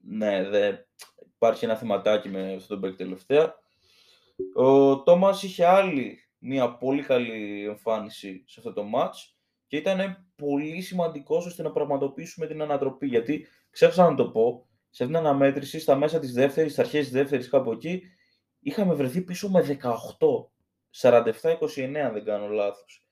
ναι, 0.00 0.48
δε, 0.48 0.72
υπάρχει 1.34 1.64
ένα 1.64 1.76
θεματάκι 1.76 2.28
με 2.28 2.52
αυτόν 2.52 2.68
τον 2.68 2.80
παίκτη 2.80 2.96
τελευταία. 2.96 3.54
Ο 4.54 5.02
Τόμας 5.02 5.42
είχε 5.42 5.66
άλλη 5.66 6.18
μια 6.38 6.76
πολύ 6.76 7.02
καλή 7.02 7.64
εμφάνιση 7.64 8.44
σε 8.46 8.60
αυτό 8.60 8.72
το 8.72 8.90
match 8.94 9.34
και 9.66 9.76
ήταν 9.76 10.31
πολύ 10.46 10.80
σημαντικός 10.80 11.46
ώστε 11.46 11.62
να 11.62 11.70
πραγματοποιήσουμε 11.70 12.46
την 12.46 12.62
ανατροπή. 12.62 13.06
Γιατί 13.06 13.46
ξέχασα 13.70 14.10
να 14.10 14.14
το 14.14 14.30
πω, 14.30 14.66
σε 14.90 15.02
αυτήν 15.04 15.18
την 15.18 15.26
αναμέτρηση, 15.26 15.80
στα 15.80 15.96
μέσα 15.96 16.18
της 16.18 16.32
δεύτερης, 16.32 16.72
στα 16.72 16.82
αρχές 16.82 17.02
της 17.02 17.12
δεύτερης, 17.12 17.48
κάπου 17.48 17.72
εκεί, 17.72 18.02
είχαμε 18.60 18.94
βρεθεί 18.94 19.22
πίσω 19.22 19.50
με 19.50 19.62
18. 19.62 20.50
47-29, 20.90 22.10
δεν 22.12 22.24
κάνω 22.24 22.48
λάθος. 22.48 23.06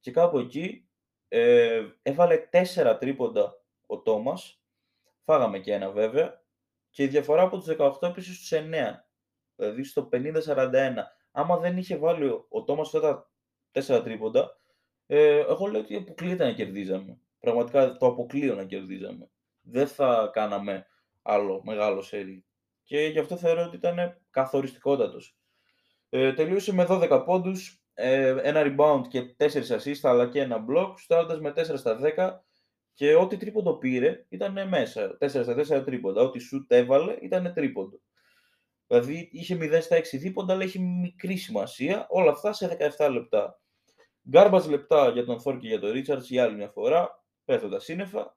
Και 0.00 0.10
κάπου 0.10 0.38
εκεί 0.38 0.88
ε, 1.28 1.82
έβαλε 2.02 2.48
4 2.52 2.96
τρίποντα 3.00 3.54
ο 3.86 4.02
Τόμας, 4.02 4.62
φάγαμε 5.24 5.58
και 5.58 5.72
ένα 5.72 5.90
βέβαια, 5.90 6.44
και 6.90 7.02
η 7.02 7.06
διαφορά 7.06 7.42
από 7.42 7.58
τους 7.58 7.76
18 7.78 7.92
έπεσε 8.00 8.34
στους 8.34 8.52
9 8.52 8.60
δηλαδή 9.56 9.84
στο 9.84 10.08
50-41. 10.12 10.94
Άμα 11.30 11.56
δεν 11.56 11.76
είχε 11.76 11.96
βάλει 11.96 12.26
ο 12.48 12.64
Τόμας 12.64 12.94
αυτά 12.94 13.30
τα 13.70 13.96
4 13.98 14.02
τρίποντα, 14.04 14.60
ε, 15.06 15.38
εγώ 15.38 15.66
λέω 15.66 15.80
ότι 15.80 15.96
αποκλείεται 15.96 16.44
να 16.44 16.52
κερδίζαμε. 16.52 17.18
Πραγματικά 17.40 17.96
το 17.96 18.06
αποκλείω 18.06 18.54
να 18.54 18.64
κερδίζαμε. 18.64 19.30
δεν 19.62 19.86
θα 19.86 20.30
κάναμε 20.32 20.86
άλλο 21.22 21.62
μεγάλο 21.64 22.02
σερί. 22.02 22.44
Και 22.82 23.00
γι' 23.00 23.18
αυτό 23.18 23.36
θεωρώ 23.36 23.62
ότι 23.62 23.76
ήταν 23.76 24.20
καθοριστικότατος. 24.30 25.36
Ε, 26.08 26.32
τελείωσε 26.32 26.72
με 26.72 26.86
12 26.88 27.22
πόντους, 27.24 27.82
ε, 27.94 28.36
ένα 28.42 28.62
rebound 28.64 29.02
και 29.08 29.34
4 29.36 29.70
assist, 29.70 29.98
αλλά 30.02 30.28
και 30.28 30.40
ένα 30.40 30.64
block, 30.70 30.94
στάροντας 30.96 31.40
με 31.40 31.52
4 31.52 31.76
στα 31.76 31.96
10 31.96 32.44
και 32.94 33.14
ό,τι 33.14 33.36
τρίποντο 33.36 33.76
πήρε 33.76 34.24
ήταν 34.28 34.68
μέσα. 34.68 35.16
4 35.20 35.28
στα 35.28 35.54
4 35.54 35.84
τρίποντα. 35.84 36.22
Ό,τι 36.22 36.38
σουτ 36.38 36.72
έβαλε 36.72 37.16
ήταν 37.22 37.52
τρίποντο. 37.54 38.00
Δηλαδή 38.86 39.28
είχε 39.32 39.58
0 39.60 39.78
στα 39.80 39.96
6 39.96 40.18
δίποντα, 40.18 40.52
αλλά 40.52 40.64
είχε 40.64 40.78
μικρή 40.78 41.36
σημασία. 41.36 42.06
Όλα 42.08 42.30
αυτά 42.30 42.52
σε 42.52 42.76
17 42.98 43.10
λεπτά. 43.10 43.60
Γκάρμπατ 44.30 44.66
λεπτά 44.66 45.10
για 45.10 45.24
τον 45.24 45.40
Θόρ 45.40 45.58
και 45.58 45.68
για 45.68 45.80
τον 45.80 45.90
Ρίτσαρτς 45.90 46.28
για 46.28 46.44
άλλη 46.44 46.56
μια 46.56 46.68
φορά, 46.68 47.24
πέφτοντα 47.44 47.80
σύννεφα. 47.80 48.36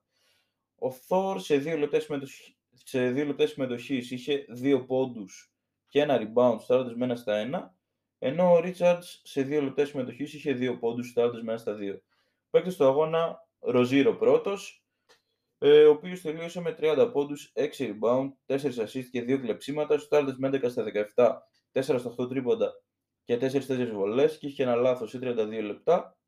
Ο 0.78 0.90
Θόρ 0.90 1.40
σε 1.40 1.56
δύο 1.56 1.76
λεπτές 1.76 2.02
συμμετοχή 2.02 2.56
σε 2.84 3.10
δύο 3.10 3.24
λεπτές 3.24 3.50
συμμετοχής 3.50 4.10
είχε 4.10 4.46
δύο 4.48 4.84
πόντους 4.84 5.52
και 5.88 6.00
ένα 6.00 6.18
rebound 6.22 6.56
στάροντας 6.60 6.94
με 6.94 7.04
ένα 7.04 7.16
στα 7.16 7.36
ένα, 7.36 7.74
ενώ 8.18 8.52
ο 8.52 8.60
Ρίτσαρτς 8.60 9.20
σε 9.24 9.42
δύο 9.42 9.62
λεπτές 9.62 9.88
συμμετοχής 9.88 10.34
είχε 10.34 10.52
δύο 10.52 10.78
πόντους 10.78 11.08
στάροντας 11.08 11.42
με 11.42 11.50
ένα 11.50 11.60
στα 11.60 11.74
δύο. 11.74 12.02
Παίκτης 12.50 12.74
στο 12.74 12.86
αγώνα 12.86 13.48
Ροζίρο 13.58 14.16
πρώτος, 14.16 14.84
ε, 15.58 15.84
ο 15.84 15.90
οποίος 15.90 16.20
τελείωσε 16.20 16.60
με 16.60 16.72
30 16.72 17.10
πόντους, 17.12 17.52
6 17.54 17.86
rebound, 17.86 18.28
4 18.46 18.78
assist 18.78 19.04
και 19.10 19.22
2 19.22 19.40
κλεψίματα, 19.40 19.98
στάροντας 19.98 20.36
με 20.36 20.46
11 20.48 20.68
στα 20.68 20.82
17, 20.82 21.42
4 21.72 21.98
στα 21.98 22.10
8 22.10 22.28
τρίποντα 22.28 22.72
και 23.36 23.50
4-4 23.68 23.90
βολές 23.92 24.38
και 24.38 24.46
είχε 24.46 24.62
ένα 24.62 24.74
λάθος 24.74 25.10
σε 25.10 25.18
32 25.22 25.62
λεπτά 25.62 26.18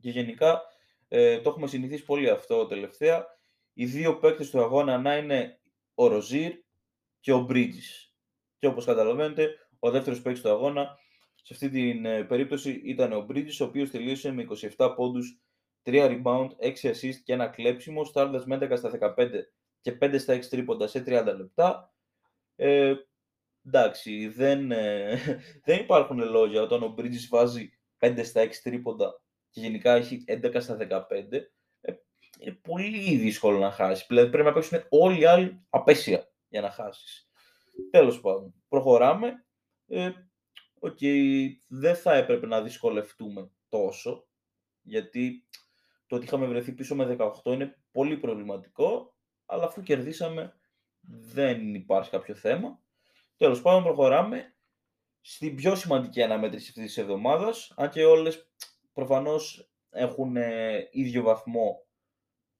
και 0.00 0.10
γενικά 0.10 0.62
ε, 1.08 1.40
το 1.40 1.50
έχουμε 1.50 1.66
συνηθίσει 1.66 2.04
πολύ 2.04 2.30
αυτό 2.30 2.66
τελευταία. 2.66 3.26
Οι 3.72 3.86
δύο 3.86 4.18
παίκτες 4.18 4.50
του 4.50 4.60
αγώνα 4.60 4.98
να 4.98 5.16
είναι 5.16 5.60
ο 5.94 6.06
Ροζίρ 6.06 6.52
και 7.20 7.32
ο 7.32 7.46
Bridges. 7.50 8.10
Και 8.58 8.66
όπως 8.66 8.84
καταλαβαίνετε, 8.84 9.68
ο 9.78 9.90
δεύτερος 9.90 10.22
παίκτης 10.22 10.42
του 10.42 10.50
αγώνα 10.50 10.98
σε 11.34 11.54
αυτή 11.54 11.70
την 11.70 12.04
ε, 12.04 12.24
περίπτωση 12.24 12.80
ήταν 12.84 13.12
ο 13.12 13.26
Bridges, 13.30 13.56
ο 13.60 13.64
οποίος 13.64 13.90
τελείωσε 13.90 14.32
με 14.32 14.46
27 14.76 14.92
πόντους, 14.96 15.40
3 15.82 16.22
rebound, 16.22 16.48
6 16.60 16.90
assist 16.90 17.16
και 17.24 17.32
ένα 17.32 17.48
κλέψιμο, 17.48 18.04
στάροντας 18.04 18.46
με 18.46 18.58
11 18.60 18.76
στα 18.76 19.14
15 19.16 19.30
και 19.80 19.98
5 20.00 20.18
στα 20.18 20.34
6 20.34 20.48
τρίποντα 20.48 20.86
σε 20.86 21.02
30 21.06 21.34
λεπτά. 21.36 21.92
Ε, 22.56 22.94
εντάξει, 23.68 24.28
δεν, 24.28 24.70
ε, 24.70 25.16
δεν 25.66 25.80
υπάρχουν 25.80 26.18
λόγια 26.18 26.62
όταν 26.62 26.82
ο 26.82 26.94
Bridges 26.98 27.26
βάζει 27.28 27.70
5 27.98 28.20
στα 28.24 28.44
6 28.44 28.50
τρίποντα 28.62 29.22
και 29.50 29.60
γενικά 29.60 29.94
έχει 29.94 30.24
11 30.26 30.56
στα 30.58 30.76
15 30.90 31.06
είναι 32.38 32.58
πολύ 32.62 33.16
δύσκολο 33.16 33.58
να 33.58 33.70
χάσεις. 33.70 34.06
Δηλαδή 34.06 34.30
πρέπει 34.30 34.46
να 34.46 34.52
παίξουν 34.52 34.84
όλοι 34.88 35.20
οι 35.20 35.24
άλλοι 35.24 35.66
απέσια 35.70 36.28
για 36.48 36.60
να 36.60 36.70
χάσεις. 36.70 37.30
Τέλος 37.90 38.20
πάντων, 38.20 38.54
προχωράμε. 38.68 39.46
Ε, 39.86 40.10
okay, 40.80 41.48
δεν 41.68 41.96
θα 41.96 42.14
έπρεπε 42.14 42.46
να 42.46 42.62
δυσκολευτούμε 42.62 43.50
τόσο, 43.68 44.28
γιατί 44.82 45.48
το 46.06 46.16
ότι 46.16 46.24
είχαμε 46.24 46.46
βρεθεί 46.46 46.72
πίσω 46.72 46.94
με 46.94 47.16
18 47.18 47.30
είναι 47.44 47.78
πολύ 47.90 48.16
προβληματικό, 48.16 49.16
αλλά 49.46 49.64
αφού 49.64 49.82
κερδίσαμε 49.82 50.52
δεν 51.08 51.74
υπάρχει 51.74 52.10
κάποιο 52.10 52.34
θέμα. 52.34 52.82
Τέλος 53.38 53.62
πάντων, 53.62 53.82
προχωράμε 53.82 54.54
στην 55.20 55.56
πιο 55.56 55.74
σημαντική 55.74 56.22
αναμέτρηση 56.22 56.66
αυτής 56.68 56.84
της 56.84 56.96
εβδομάδας, 56.96 57.72
αν 57.76 57.90
και 57.90 58.04
όλες 58.04 58.50
προφανώς 58.92 59.70
έχουν 59.90 60.36
ε, 60.36 60.88
ίδιο 60.90 61.22
βαθμό 61.22 61.86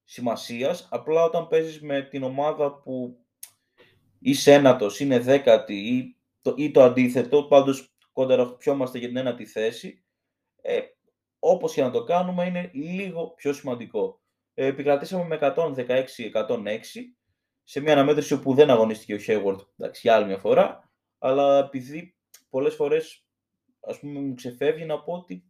σημασίας, 0.03 0.87
απλά 0.91 1.23
όταν 1.23 1.47
παίζεις 1.47 1.81
με 1.81 2.01
την 2.01 2.23
ομάδα 2.23 2.73
που 2.73 3.25
είσαι 4.19 4.53
ένατος, 4.53 4.99
είναι 4.99 5.19
δέκατη 5.19 5.73
ή 5.73 6.17
το, 6.41 6.53
ή 6.57 6.71
το 6.71 6.83
αντίθετο, 6.83 7.43
πάντως 7.43 7.93
κοντεραχτυπιόμαστε 8.13 8.97
για 8.97 9.07
την 9.07 9.17
ένατη 9.17 9.45
θέση, 9.45 10.03
ε, 10.61 10.79
όπως 11.39 11.73
και 11.73 11.81
να 11.81 11.91
το 11.91 12.03
κάνουμε 12.03 12.45
είναι 12.45 12.71
λίγο 12.73 13.29
πιο 13.29 13.53
σημαντικό. 13.53 14.21
Ε, 14.53 14.65
επικρατήσαμε 14.65 15.23
με 15.23 15.53
116-106 15.55 17.18
σε 17.69 17.79
μια 17.79 17.93
αναμέτρηση 17.93 18.33
όπου 18.33 18.53
δεν 18.53 18.69
αγωνίστηκε 18.69 19.13
ο 19.13 19.17
Hayward, 19.27 19.57
εντάξει, 19.77 20.01
για 20.03 20.15
άλλη 20.15 20.25
μια 20.25 20.37
φορά, 20.37 20.91
αλλά 21.17 21.59
επειδή 21.59 22.15
πολλές 22.49 22.75
φορές 22.75 23.25
ας 23.79 23.99
πούμε 23.99 24.19
μου 24.19 24.33
ξεφεύγει 24.33 24.85
να 24.85 25.01
πω 25.01 25.13
ότι 25.13 25.43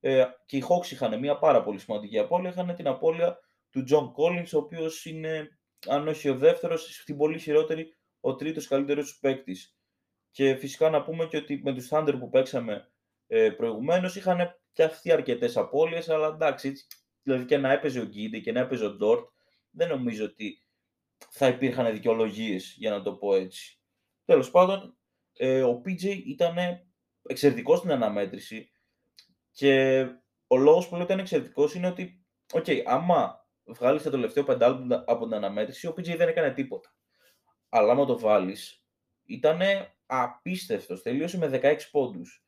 ε, 0.00 0.24
και 0.46 0.56
οι 0.56 0.64
Hawks 0.68 0.90
είχαν 0.90 1.18
μια 1.18 1.38
πάρα 1.38 1.62
πολύ 1.62 1.78
σημαντική 1.78 2.18
απώλεια, 2.18 2.50
είχαν 2.50 2.74
την 2.74 2.86
απώλεια 2.86 3.38
του 3.70 3.84
John 3.90 4.12
Collins, 4.16 4.48
ο 4.54 4.58
οποίος 4.58 5.04
είναι, 5.04 5.58
αν 5.86 6.08
όχι 6.08 6.28
ο 6.28 6.36
δεύτερος, 6.36 6.94
στην 6.94 7.16
πολύ 7.16 7.38
χειρότερη, 7.38 7.96
ο 8.20 8.34
τρίτος 8.34 8.66
καλύτερος 8.66 9.18
παίκτης. 9.18 9.76
Και 10.30 10.54
φυσικά 10.54 10.90
να 10.90 11.02
πούμε 11.02 11.26
και 11.26 11.36
ότι 11.36 11.60
με 11.64 11.74
τους 11.74 11.88
Thunder 11.90 12.16
που 12.18 12.28
παίξαμε 12.28 12.88
ε, 13.26 13.50
προηγουμένως 13.50 14.16
είχαν 14.16 14.60
και 14.72 14.82
αυτοί 14.82 15.12
αρκετές 15.12 15.56
απώλειες, 15.56 16.08
αλλά 16.08 16.26
εντάξει, 16.26 16.72
δηλαδή 17.22 17.44
και 17.44 17.58
να 17.58 17.72
έπαιζε 17.72 18.00
ο 18.00 18.04
Γκίντε 18.04 18.38
και 18.38 18.52
να 18.52 18.60
έπαιζε 18.60 18.84
ο 18.84 18.90
Ντόρτ, 18.90 19.28
δεν 19.70 19.88
νομίζω 19.88 20.24
ότι 20.24 20.62
θα 21.30 21.48
υπήρχαν 21.48 21.92
δικαιολογίες 21.92 22.74
για 22.78 22.90
να 22.90 23.02
το 23.02 23.12
πω 23.14 23.34
έτσι. 23.34 23.80
Τέλος 24.24 24.50
πάντων, 24.50 24.98
ε, 25.32 25.62
ο 25.62 25.82
PJ 25.84 26.02
ήταν 26.26 26.56
εξαιρετικός 27.22 27.78
στην 27.78 27.90
αναμέτρηση 27.90 28.70
και 29.52 30.00
ο 30.46 30.56
λόγος 30.56 30.88
που 30.88 30.94
λέω 30.94 31.02
ότι 31.02 31.12
ήταν 31.12 31.24
εξαιρετικός 31.24 31.74
είναι 31.74 31.86
ότι, 31.86 32.26
okay, 32.52 32.82
άμα 32.84 33.48
βγάλεις 33.64 34.02
το 34.02 34.10
τελευταίο 34.10 34.44
πεντάλεπτο 34.44 35.04
από 35.06 35.24
την 35.24 35.34
αναμέτρηση, 35.34 35.86
ο 35.86 35.94
PJ 35.96 36.16
δεν 36.16 36.28
έκανε 36.28 36.50
τίποτα. 36.50 36.94
Αλλά 37.68 37.92
άμα 37.92 38.04
το 38.04 38.18
βάλεις, 38.18 38.84
ήταν 39.24 39.60
απίστευτος. 40.06 41.02
Τελείωσε 41.02 41.38
με 41.38 41.48
16 41.48 41.76
πόντους. 41.90 42.44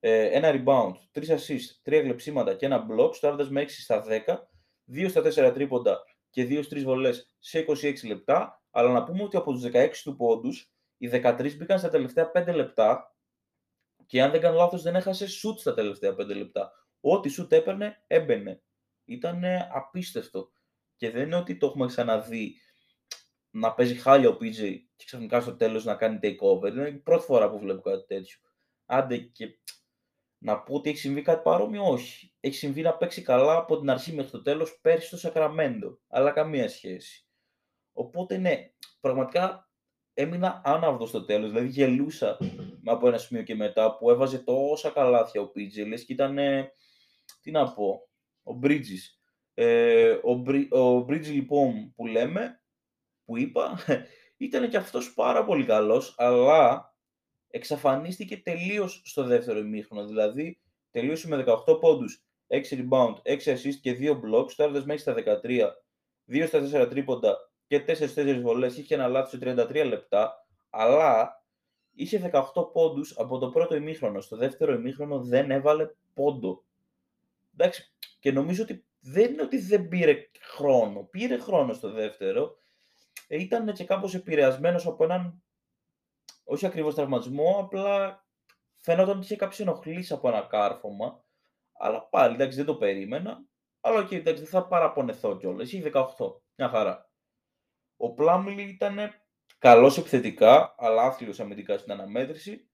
Ε, 0.00 0.24
ένα 0.24 0.50
rebound, 0.52 0.92
3 1.12 1.28
assist, 1.28 1.80
3 1.82 2.00
γλεψίματα 2.02 2.54
και 2.54 2.66
ένα 2.66 2.86
block, 2.90 3.14
στάροντα 3.14 3.50
με 3.50 3.60
6 3.60 3.82
στα 3.82 4.02
10, 4.02 4.50
2 4.84 5.08
στα 5.08 5.48
4 5.48 5.52
τρίποντα 5.54 6.04
και 6.32 6.44
2-3 6.44 6.82
βολές 6.82 7.34
σε 7.38 7.64
26 7.68 8.06
λεπτά. 8.06 8.62
Αλλά 8.70 8.92
να 8.92 9.04
πούμε 9.04 9.22
ότι 9.22 9.36
από 9.36 9.52
τους 9.52 9.62
16 9.62 10.02
του 10.02 10.16
πόντους, 10.16 10.72
οι 10.96 11.08
13 11.08 11.56
μπήκαν 11.56 11.78
στα 11.78 11.88
τελευταία 11.88 12.30
5 12.34 12.54
λεπτά 12.54 13.16
και 14.06 14.22
αν 14.22 14.30
δεν 14.30 14.40
κάνω 14.40 14.56
λάθος, 14.56 14.82
δεν 14.82 14.94
έχασε 14.94 15.24
shoot 15.24 15.58
στα 15.58 15.74
τελευταία 15.74 16.14
5 16.14 16.34
λεπτά. 16.34 16.72
Ό,τι 17.00 17.34
shoot 17.38 17.52
έπαιρνε, 17.52 18.04
έμπαινε. 18.06 18.62
Ήταν 19.04 19.42
απίστευτο. 19.72 20.52
Και 20.96 21.10
δεν 21.10 21.22
είναι 21.22 21.36
ότι 21.36 21.56
το 21.56 21.66
έχουμε 21.66 21.86
ξαναδεί 21.86 22.54
να 23.50 23.74
παίζει 23.74 23.94
χάλια 23.94 24.28
ο 24.28 24.36
PJ 24.40 24.76
και 24.96 25.04
ξαφνικά 25.04 25.40
στο 25.40 25.56
τέλος 25.56 25.84
να 25.84 25.94
κάνει 25.94 26.18
takeover. 26.22 26.68
Είναι 26.68 26.88
η 26.88 26.98
πρώτη 26.98 27.24
φορά 27.24 27.50
που 27.50 27.58
βλέπω 27.58 27.80
κάτι 27.80 28.06
τέτοιο. 28.06 28.38
Άντε 28.86 29.16
και 29.16 29.58
να 30.38 30.62
πω 30.62 30.74
ότι 30.74 30.90
έχει 30.90 30.98
συμβεί 30.98 31.22
κάτι 31.22 31.42
παρόμοιο, 31.42 31.84
όχι. 31.84 32.31
Έχει 32.44 32.54
συμβεί 32.54 32.82
να 32.82 32.96
παίξει 32.96 33.22
καλά 33.22 33.56
από 33.56 33.78
την 33.78 33.90
αρχή 33.90 34.12
μέχρι 34.12 34.30
το 34.30 34.42
τέλος 34.42 34.78
πέρσι 34.80 35.06
στο 35.06 35.16
Σακραμέντο. 35.16 35.98
Αλλά 36.08 36.30
καμία 36.30 36.68
σχέση. 36.68 37.26
Οπότε 37.92 38.36
ναι, 38.36 38.70
πραγματικά 39.00 39.70
έμεινα 40.14 40.60
άναυδος 40.64 41.08
στο 41.08 41.24
τέλος. 41.24 41.50
Δηλαδή 41.50 41.68
γελούσα 41.68 42.38
από 42.84 43.08
ένα 43.08 43.18
σημείο 43.18 43.42
και 43.42 43.54
μετά 43.54 43.96
που 43.96 44.10
έβαζε 44.10 44.38
τόσα 44.38 44.90
καλάθια 44.90 45.40
ο 45.40 45.44
PJ. 45.44 45.86
Λες 45.86 46.04
και 46.04 46.12
ήταν. 46.12 46.38
Τι 47.40 47.50
να 47.50 47.72
πω. 47.72 48.08
Ο 48.42 48.58
Bridges 48.62 49.22
ε, 49.54 50.18
ο, 50.22 50.34
Μπρι, 50.34 50.68
ο 50.72 50.98
Bridge 50.98 51.26
λοιπόν 51.26 51.92
που 51.94 52.06
λέμε, 52.06 52.62
που 53.24 53.38
είπα, 53.38 53.78
ήταν 54.36 54.68
και 54.68 54.76
αυτός 54.76 55.14
πάρα 55.14 55.44
πολύ 55.44 55.64
καλός, 55.64 56.14
αλλά 56.18 56.90
εξαφανίστηκε 57.48 58.36
τελείως 58.36 59.02
στο 59.04 59.24
δεύτερο 59.24 59.58
ημίχρονο. 59.58 60.06
Δηλαδή, 60.06 60.60
τελείωσε 60.90 61.28
με 61.28 61.44
18 61.46 61.80
πόντους, 61.80 62.24
6 62.52 62.60
rebound, 62.70 63.14
6 63.22 63.52
assist 63.52 63.74
και 63.80 63.96
2 64.00 64.20
blocks, 64.20 64.50
στάροντας 64.50 64.84
μέχρι 64.84 65.00
στα 65.00 65.14
13, 65.14 65.76
2 66.26 66.46
στα 66.46 66.84
4 66.84 66.88
τρίποντα 66.88 67.36
και 67.66 67.84
4-4 67.86 68.40
βολές, 68.42 68.76
είχε 68.76 68.94
ένα 68.94 69.08
λάθος 69.08 69.30
σε 69.30 69.38
33 69.38 69.84
λεπτά, 69.86 70.46
αλλά 70.70 71.42
είχε 71.94 72.30
18 72.32 72.72
πόντους 72.72 73.18
από 73.18 73.38
το 73.38 73.48
πρώτο 73.48 73.74
ημίχρονο. 73.74 74.20
Στο 74.20 74.36
δεύτερο 74.36 74.72
ημίχρονο 74.72 75.20
δεν 75.20 75.50
έβαλε 75.50 75.90
πόντο. 76.14 76.64
Εντάξει, 77.54 77.92
και 78.20 78.32
νομίζω 78.32 78.62
ότι 78.62 78.84
δεν 79.00 79.32
είναι 79.32 79.42
ότι 79.42 79.58
δεν 79.58 79.88
πήρε 79.88 80.28
χρόνο. 80.40 81.02
Πήρε 81.02 81.38
χρόνο 81.38 81.72
στο 81.72 81.90
δεύτερο. 81.90 82.56
Ε, 83.28 83.40
ήταν 83.40 83.72
και 83.72 83.84
κάπως 83.84 84.14
επηρεασμένος 84.14 84.86
από 84.86 85.04
έναν, 85.04 85.42
όχι 86.44 86.66
ακριβώς 86.66 86.94
τραυματισμό, 86.94 87.56
απλά 87.60 88.24
φαινόταν 88.76 89.16
ότι 89.16 89.24
είχε 89.24 89.36
κάποιος 89.36 89.60
ενοχλήσει 89.60 90.12
από 90.12 90.28
ένα 90.28 90.40
κάρφωμα. 90.40 91.24
Αλλά 91.84 92.08
πάλι, 92.08 92.34
εντάξει, 92.34 92.56
δεν 92.56 92.66
το 92.66 92.76
περίμενα. 92.76 93.44
Αλλά 93.80 94.04
και 94.04 94.16
εντάξει, 94.16 94.42
δεν 94.42 94.50
θα 94.50 94.66
παραπονεθώ 94.66 95.36
κιόλας. 95.36 95.72
Είχε 95.72 95.90
18. 95.94 96.06
Μια 96.56 96.68
χαρά. 96.68 97.10
Ο 97.96 98.14
Πλάμλι 98.14 98.62
ήταν 98.62 98.98
καλός 99.58 99.98
επιθετικά, 99.98 100.74
αλλά 100.78 101.02
άθλιος 101.02 101.40
αμυντικά 101.40 101.78
στην 101.78 101.92
αναμέτρηση. 101.92 102.70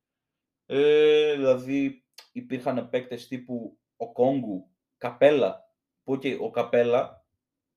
Ε, 0.66 1.34
δηλαδή 1.34 2.04
υπήρχαν 2.32 2.88
παίκτες 2.88 3.28
τύπου 3.28 3.78
ο 3.96 4.12
Κόγκου, 4.12 4.70
Καπέλα, 4.96 5.72
που 6.02 6.14
okay, 6.14 6.38
ο 6.40 6.50
Καπέλα 6.50 7.26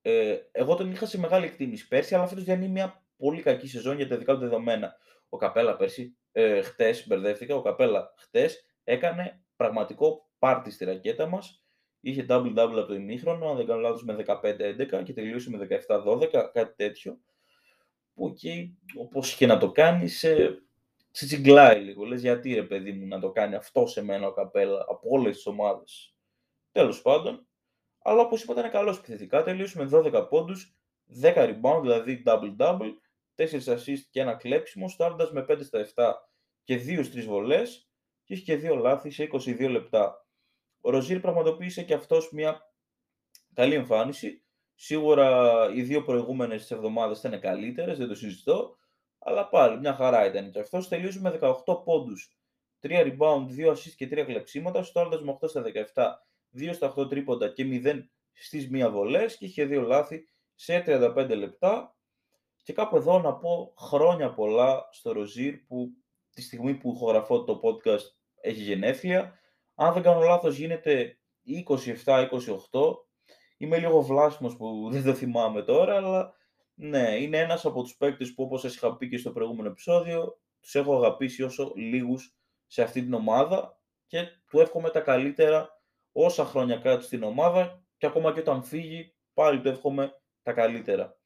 Ε, 0.04 0.38
εγώ 0.52 0.74
τον 0.74 0.90
είχα 0.90 1.06
σε 1.06 1.18
μεγάλη 1.18 1.46
εκτίμηση 1.46 1.88
πέρσι, 1.88 2.14
αλλά 2.14 2.26
φέτος 2.26 2.44
διανύει 2.44 2.68
μια 2.68 3.06
πολύ 3.16 3.42
κακή 3.42 3.66
σεζόν 3.66 3.96
για 3.96 4.08
τα 4.08 4.16
δικά 4.16 4.34
του 4.34 4.40
δεδομένα. 4.40 4.96
Ο 5.28 5.36
Καπέλα 5.36 5.76
πέρσι, 5.76 6.18
ε, 6.32 6.62
χτες, 6.62 7.06
μπερδεύτηκα, 7.06 7.54
ο 7.54 7.62
Καπέλα 7.62 8.14
χτες 8.16 8.66
έκανε 8.84 9.44
πραγματικό 9.56 10.31
πάρτι 10.42 10.70
στη 10.70 10.84
ρακέτα 10.84 11.26
μας. 11.26 11.64
Είχε 12.00 12.26
double-double 12.28 12.54
από 12.54 12.86
το 12.86 12.94
ημίχρονο, 12.94 13.50
αν 13.50 13.56
δεν 13.56 13.66
κάνω 13.66 13.80
λάθος 13.80 14.04
με 14.04 14.14
15-11 14.14 15.02
και 15.04 15.12
τελείωσε 15.12 15.50
με 15.50 15.66
17-12, 15.88 16.50
κάτι 16.52 16.74
τέτοιο. 16.76 17.18
Που 18.14 18.28
εκεί, 18.28 18.78
όπως 18.98 19.34
και 19.34 19.46
να 19.46 19.58
το 19.58 19.72
κάνει, 19.72 20.08
σε, 20.08 20.62
σε 21.10 21.26
τσιγκλάει 21.26 21.80
λίγο. 21.80 22.04
Λες 22.04 22.20
γιατί 22.20 22.54
ρε 22.54 22.62
παιδί 22.62 22.92
μου 22.92 23.06
να 23.06 23.20
το 23.20 23.30
κάνει 23.30 23.54
αυτό 23.54 23.86
σε 23.86 24.04
μένα 24.04 24.26
ο 24.26 24.32
Καπέλα 24.32 24.84
από 24.88 25.08
όλες 25.08 25.34
τις 25.34 25.46
ομάδες. 25.46 26.14
Τέλος 26.72 27.02
πάντων, 27.02 27.46
αλλά 28.02 28.22
όπως 28.22 28.42
είπα 28.42 28.52
ήταν 28.52 28.70
καλός 28.70 28.98
επιθετικά, 28.98 29.42
τελείωσε 29.42 29.78
με 29.78 29.88
12 29.92 30.26
πόντους, 30.28 30.76
10 31.22 31.34
rebound, 31.34 31.80
δηλαδή 31.80 32.22
double-double, 32.26 32.92
4 33.34 33.66
assist 33.66 34.02
και 34.10 34.20
ένα 34.20 34.34
κλέψιμο, 34.34 34.88
στάροντας 34.88 35.32
με 35.32 35.44
5 35.48 35.64
στα 35.64 35.78
7 35.78 36.12
και 36.64 36.76
2 36.76 37.04
στις 37.04 37.26
βολές 37.26 37.88
και 38.24 38.34
είχε 38.34 38.56
και 38.56 38.70
2 38.70 38.76
λάθη 38.76 39.10
σε 39.10 39.28
22 39.32 39.68
λεπτά. 39.70 40.21
Ο 40.84 40.90
Ροζίρ 40.90 41.20
πραγματοποίησε 41.20 41.82
και 41.82 41.94
αυτός 41.94 42.32
μια 42.32 42.72
καλή 43.54 43.74
εμφάνιση. 43.74 44.44
Σίγουρα 44.74 45.68
οι 45.74 45.82
δύο 45.82 46.02
προηγούμενες 46.02 46.60
της 46.60 46.70
εβδομάδες 46.70 47.18
ήταν 47.18 47.40
καλύτερες, 47.40 47.98
δεν 47.98 48.08
το 48.08 48.14
συζητώ, 48.14 48.76
αλλά 49.18 49.48
πάλι 49.48 49.78
μια 49.78 49.94
χαρά 49.94 50.26
ήταν 50.26 50.50
και 50.50 50.60
αυτός. 50.60 50.88
Τελείωσε 50.88 51.20
με 51.20 51.30
18 51.30 51.82
πόντους, 51.84 52.36
3 52.80 53.02
rebound, 53.02 53.46
2 53.48 53.70
assist 53.70 53.94
και 53.96 54.06
3 54.06 54.24
κλεψίματα, 54.24 54.82
στάροντας 54.82 55.22
με 55.22 55.30
8 55.30 55.48
στα 55.48 55.62
17 55.62 56.26
2 56.52 56.72
στα 56.72 56.94
8 56.96 57.08
τρίποντα 57.08 57.48
και 57.48 57.64
0 57.84 58.08
στις 58.32 58.70
μία 58.70 58.90
βολές 58.90 59.36
και 59.36 59.44
είχε 59.44 59.64
δύο 59.64 59.82
λάθη 59.82 60.28
σε 60.54 60.82
35 60.86 61.36
λεπτά. 61.36 61.96
Και 62.62 62.72
κάπου 62.72 62.96
εδώ 62.96 63.20
να 63.20 63.34
πω 63.34 63.74
χρόνια 63.78 64.32
πολλά 64.32 64.88
στο 64.90 65.12
Ροζίρ 65.12 65.56
που 65.56 65.90
τη 66.30 66.42
στιγμή 66.42 66.74
που 66.74 66.92
ηχογραφώ 66.94 67.44
το 67.44 67.60
podcast 67.62 68.06
έχει 68.40 68.62
γενέθλια. 68.62 69.40
Αν 69.82 69.92
δεν 69.92 70.02
κάνω 70.02 70.20
λάθος 70.20 70.56
γίνεται 70.56 71.18
27-28. 72.04 72.28
Είμαι 73.56 73.78
λίγο 73.78 74.02
βλάσιμος 74.02 74.56
που 74.56 74.88
δεν 74.92 75.04
το 75.04 75.14
θυμάμαι 75.14 75.62
τώρα, 75.62 75.96
αλλά 75.96 76.34
ναι, 76.74 77.16
είναι 77.20 77.38
ένας 77.38 77.64
από 77.64 77.82
τους 77.82 77.96
παίκτες 77.96 78.34
που 78.34 78.42
όπως 78.42 78.60
σας 78.60 78.74
είχα 78.74 78.96
πει 78.96 79.08
και 79.08 79.16
στο 79.16 79.32
προηγούμενο 79.32 79.68
επεισόδιο, 79.68 80.40
τους 80.60 80.74
έχω 80.74 80.96
αγαπήσει 80.96 81.42
όσο 81.42 81.72
λίγους 81.76 82.36
σε 82.66 82.82
αυτή 82.82 83.02
την 83.02 83.14
ομάδα 83.14 83.80
και 84.06 84.26
του 84.50 84.60
εύχομαι 84.60 84.90
τα 84.90 85.00
καλύτερα 85.00 85.82
όσα 86.12 86.44
χρόνια 86.44 86.76
κάτω 86.76 87.02
στην 87.02 87.22
ομάδα 87.22 87.84
και 87.96 88.06
ακόμα 88.06 88.32
και 88.32 88.40
όταν 88.40 88.62
φύγει 88.62 89.14
πάλι 89.34 89.60
του 89.60 89.68
εύχομαι 89.68 90.12
τα 90.42 90.52
καλύτερα. 90.52 91.16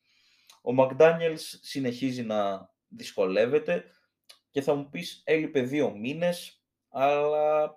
Ο 0.63 0.73
Μακδάνιελς 0.73 1.59
συνεχίζει 1.63 2.23
να 2.23 2.71
δυσκολεύεται 2.89 3.85
και 4.51 4.61
θα 4.61 4.75
μου 4.75 4.89
πεις 4.89 5.23
έλειπε 5.25 5.61
δύο 5.61 5.91
μήνες, 5.97 6.65
αλλά 6.89 7.75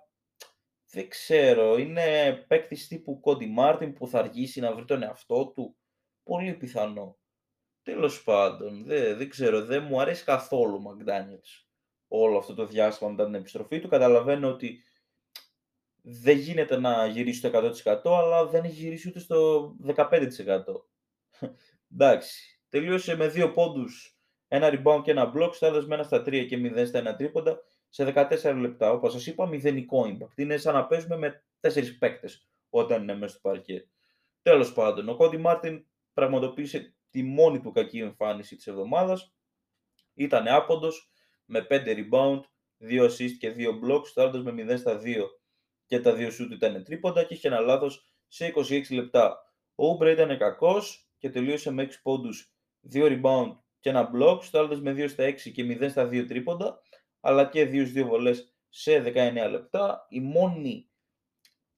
δεν 0.90 1.08
ξέρω, 1.08 1.76
είναι 1.76 2.32
παίκτης 2.48 2.88
τύπου 2.88 3.20
Κόντι 3.20 3.46
Μάρτιν 3.46 3.92
που 3.92 4.08
θα 4.08 4.18
αργήσει 4.18 4.60
να 4.60 4.74
βρει 4.74 4.84
τον 4.84 5.02
εαυτό 5.02 5.46
του. 5.46 5.76
Πολύ 6.22 6.54
πιθανό. 6.54 7.18
Τέλος 7.82 8.22
πάντων, 8.22 8.84
δεν, 8.84 9.16
δεν 9.16 9.28
ξέρω, 9.28 9.64
δεν 9.64 9.82
μου 9.82 10.00
αρέσει 10.00 10.24
καθόλου 10.24 10.74
ο 10.74 10.80
Μακδάνιελς 10.80 11.70
όλο 12.12 12.38
αυτό 12.38 12.54
το 12.54 12.66
διάστημα 12.66 13.10
μετά 13.10 13.24
την 13.24 13.34
επιστροφή 13.34 13.80
του. 13.80 13.88
Καταλαβαίνω 13.88 14.48
ότι 14.48 14.82
δεν 16.02 16.38
γίνεται 16.38 16.78
να 16.78 17.06
γυρίσει 17.06 17.40
το 17.40 17.72
100% 17.84 18.00
αλλά 18.04 18.46
δεν 18.46 18.64
έχει 18.64 18.74
γυρίσει 18.74 19.08
ούτε 19.08 19.18
στο 19.18 19.70
15%. 19.86 20.18
Εντάξει, 21.92 22.62
τελείωσε 22.68 23.16
με 23.16 23.28
δύο 23.28 23.52
πόντους, 23.52 24.19
ένα 24.52 24.70
rebound 24.72 25.00
και 25.02 25.10
ένα 25.10 25.32
block, 25.36 25.50
στάδεσμένα 25.52 26.02
στα 26.02 26.22
3 26.22 26.46
και 26.46 26.56
0 26.56 26.86
στα 26.86 27.12
1 27.14 27.16
τρίποντα 27.16 27.60
σε 27.88 28.04
14 28.04 28.56
λεπτά. 28.60 28.92
Όπως 28.92 29.12
σας 29.12 29.26
είπα, 29.26 29.46
μηδενικό 29.46 30.04
impact. 30.06 30.36
Είναι 30.36 30.56
σαν 30.56 30.74
να 30.74 30.86
παίζουμε 30.86 31.16
με 31.16 31.44
4 31.60 31.98
παίκτες 31.98 32.48
όταν 32.70 33.02
είναι 33.02 33.14
μέσα 33.14 33.32
στο 33.32 33.48
παρκέ. 33.48 33.88
Τέλος 34.42 34.72
πάντων, 34.72 35.08
ο 35.08 35.16
Κόντι 35.16 35.36
Μάρτιν 35.36 35.86
πραγματοποίησε 36.12 36.94
τη 37.10 37.22
μόνη 37.22 37.60
του 37.60 37.72
κακή 37.72 37.98
εμφάνιση 37.98 38.56
της 38.56 38.66
εβδομάδας. 38.66 39.34
Ήταν 40.14 40.48
άποντος 40.48 41.10
με 41.44 41.66
5 41.70 41.96
rebound, 41.96 42.40
2 42.78 43.04
assist 43.04 43.32
και 43.38 43.50
2 43.50 43.80
blocks, 43.84 44.06
στάροντας 44.06 44.42
με 44.42 44.52
0 44.52 44.76
στα 44.78 44.98
2 44.98 45.26
και 45.86 46.00
τα 46.00 46.14
δύο 46.14 46.30
σούτ 46.30 46.52
ήταν 46.52 46.84
τρίποντα 46.84 47.24
και 47.24 47.34
είχε 47.34 47.48
ένα 47.48 47.60
λάθος 47.60 48.04
σε 48.28 48.46
26 48.46 48.94
λεπτά. 48.94 49.38
Ο 49.74 49.86
Ούμπρε 49.86 50.10
ήταν 50.10 50.38
κακός 50.38 51.10
και 51.18 51.30
τελείωσε 51.30 51.70
με 51.70 51.82
6 51.82 52.00
πόντους, 52.02 52.52
2 52.92 53.06
rebound 53.06 53.56
και 53.80 53.88
ένα 53.88 54.10
block. 54.14 54.38
Στο 54.42 54.78
με 54.80 54.92
2 54.92 55.08
στα 55.08 55.24
6 55.24 55.50
και 55.52 55.78
0 55.80 55.90
στα 55.90 56.08
2 56.08 56.24
τρίποντα, 56.28 56.80
αλλά 57.20 57.48
και 57.48 57.68
2 57.72 57.86
2 57.86 58.04
βολές 58.06 58.54
σε 58.68 59.02
19 59.06 59.48
λεπτά. 59.50 60.06
Η 60.08 60.20
μόνη 60.20 60.90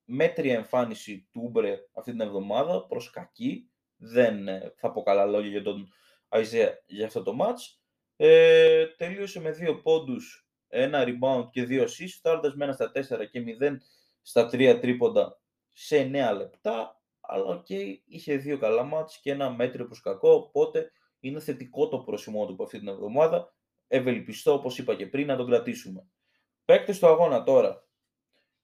μέτρια 0.04 0.54
εμφάνιση 0.54 1.28
του 1.32 1.40
Ούμπρε 1.44 1.78
αυτή 1.92 2.10
την 2.10 2.20
εβδομάδα 2.20 2.86
προς 2.86 3.10
κακή. 3.10 3.70
Δεν 3.96 4.48
ε, 4.48 4.72
θα 4.76 4.92
πω 4.92 5.02
καλά 5.02 5.26
λόγια 5.26 5.50
για 5.50 5.62
τον 5.62 5.88
Αϊζέα 6.28 6.82
για 6.86 7.06
αυτό 7.06 7.22
το 7.22 7.36
ματς. 7.40 7.80
Ε, 8.16 8.86
τελείωσε 8.86 9.40
με 9.40 9.56
2 9.60 9.80
πόντους, 9.82 10.48
ένα 10.68 11.04
rebound 11.06 11.48
και 11.50 11.66
2 11.68 11.82
assists, 11.82 12.14
σουτάροντας 12.16 12.54
με 12.54 12.66
1 12.66 12.74
στα 12.74 12.92
4 13.18 13.26
και 13.30 13.42
0 13.60 13.76
στα 14.22 14.46
τρία 14.46 14.80
τρίποντα 14.80 15.40
σε 15.72 16.10
9 16.12 16.36
λεπτά, 16.36 17.00
αλλά 17.20 17.44
OK, 17.44 17.66
okay, 17.68 17.96
είχε 18.04 18.36
δύο 18.36 18.58
καλά 18.58 18.82
ματς 18.82 19.20
και 19.20 19.30
ένα 19.30 19.50
μέτριο 19.50 19.84
προς 19.84 20.00
κακό, 20.00 20.32
οπότε 20.32 20.92
είναι 21.22 21.40
θετικό 21.40 21.88
το 21.88 21.98
πρόσημό 21.98 22.46
του 22.46 22.52
από 22.52 22.62
αυτή 22.62 22.78
την 22.78 22.88
εβδομάδα. 22.88 23.54
Ευελπιστώ, 23.86 24.52
όπως 24.52 24.78
είπα 24.78 24.94
και 24.94 25.06
πριν, 25.06 25.26
να 25.26 25.36
τον 25.36 25.46
κρατήσουμε. 25.46 26.06
Παίκτες 26.64 26.96
του 26.96 27.06
αγώνα 27.06 27.42
τώρα. 27.42 27.86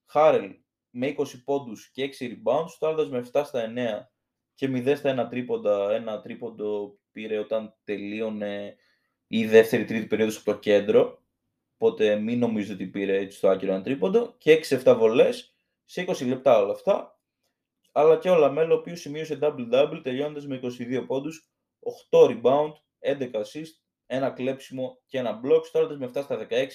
Χάρελ 0.05 0.57
με 0.91 1.15
20 1.19 1.43
πόντους 1.45 1.91
και 1.91 2.03
6 2.03 2.27
rebounds, 2.27 2.69
σουτάροντας 2.69 3.09
με 3.09 3.19
7 3.33 3.43
στα 3.45 3.61
9 3.61 4.11
και 4.55 4.69
0 4.69 4.97
στα 4.97 5.27
1 5.27 5.29
τρίποντα. 5.29 5.95
Ένα 5.95 6.21
τρίποντο 6.21 6.99
πήρε 7.13 7.39
όταν 7.39 7.77
τελείωνε 7.85 8.77
η 9.27 9.47
δεύτερη 9.47 9.85
τρίτη 9.85 10.07
περίοδος 10.07 10.37
από 10.37 10.53
το 10.53 10.59
κέντρο. 10.59 11.23
Οπότε 11.77 12.17
μην 12.17 12.39
νομίζετε 12.39 12.73
ότι 12.73 12.87
πήρε 12.87 13.19
έτσι 13.19 13.41
το 13.41 13.49
άκυρο 13.49 13.73
ένα 13.73 13.83
τρίποντο. 13.83 14.35
Και 14.39 14.67
6-7 14.85 14.95
βολές 14.99 15.55
σε 15.85 16.05
20 16.09 16.27
λεπτά 16.27 16.59
όλα 16.59 16.73
αυτά. 16.73 17.21
Αλλά 17.93 18.17
και 18.19 18.31
ο 18.31 18.35
Λαμέλο, 18.35 18.75
ο 18.75 18.79
οποίος 18.79 19.01
σημείωσε 19.01 19.39
double-double 19.43 20.01
τελειώνοντας 20.03 20.47
με 20.47 20.61
22 20.63 21.05
πόντους, 21.07 21.51
8 22.11 22.27
rebound, 22.27 22.73
11 22.99 23.31
assist, 23.35 23.73
ένα 24.07 24.31
κλέψιμο 24.31 25.01
και 25.07 25.19
ένα 25.19 25.41
block. 25.45 25.65
Σουτάροντας 25.65 25.97
με 25.97 26.11
7 26.15 26.23
στα 26.23 26.47
16, 26.51 26.67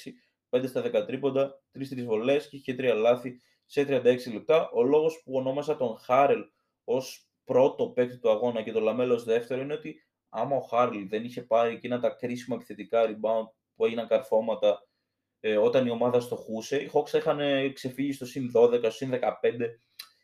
5 0.49 0.67
στα 0.67 0.81
10 0.81 1.05
τρίποντα, 1.05 1.61
3-3 1.71 2.03
βολές 2.05 2.49
και 2.49 2.55
είχε 2.55 2.75
3 2.79 2.93
λάθη 2.95 3.41
σε 3.65 3.85
36 3.87 4.33
λεπτά. 4.33 4.69
Ο 4.73 4.83
λόγος 4.83 5.21
που 5.23 5.33
ονόμασα 5.35 5.75
τον 5.75 5.97
Χάρελ 5.97 6.41
ως 6.83 7.27
πρώτο 7.43 7.89
παίκτη 7.89 8.19
του 8.19 8.29
αγώνα 8.29 8.61
και 8.61 8.71
τον 8.71 8.83
Λαμέλο 8.83 9.13
ως 9.13 9.23
δεύτερο 9.23 9.61
είναι 9.61 9.73
ότι 9.73 9.95
άμα 10.29 10.55
ο 10.55 10.61
Χάρελ 10.61 11.07
δεν 11.07 11.23
είχε 11.23 11.41
πάρει 11.41 11.73
εκείνα 11.73 11.99
τα 11.99 12.09
κρίσιμα 12.09 12.55
επιθετικά 12.55 13.05
rebound 13.07 13.47
που 13.75 13.85
έγιναν 13.85 14.07
καρφώματα 14.07 14.87
ε, 15.39 15.57
όταν 15.57 15.85
η 15.85 15.89
ομάδα 15.89 16.19
αστοχούσε. 16.19 16.81
Οι 16.81 16.91
Hawks 16.93 17.13
είχαν 17.13 17.39
ξεφύγει 17.73 18.13
στο 18.13 18.25
συν 18.25 18.51
12, 18.55 18.77
στο 18.77 18.91
συν 18.91 19.11
15 19.13 19.19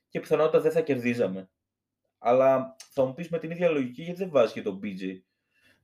και 0.10 0.20
πιθανότατα 0.20 0.60
δεν 0.60 0.72
θα 0.72 0.82
κερδίζαμε. 0.82 1.50
Αλλά 2.20 2.76
θα 2.92 3.06
μου 3.06 3.14
πεις 3.14 3.30
με 3.30 3.40
την 3.40 3.52
ίδια 3.52 3.70
λογική 3.70 4.02
γιατί 4.02 4.20
δεν 4.20 4.30
βάζεις 4.30 4.54
και 4.54 4.62
τον 4.62 4.80
PJ 4.84 5.20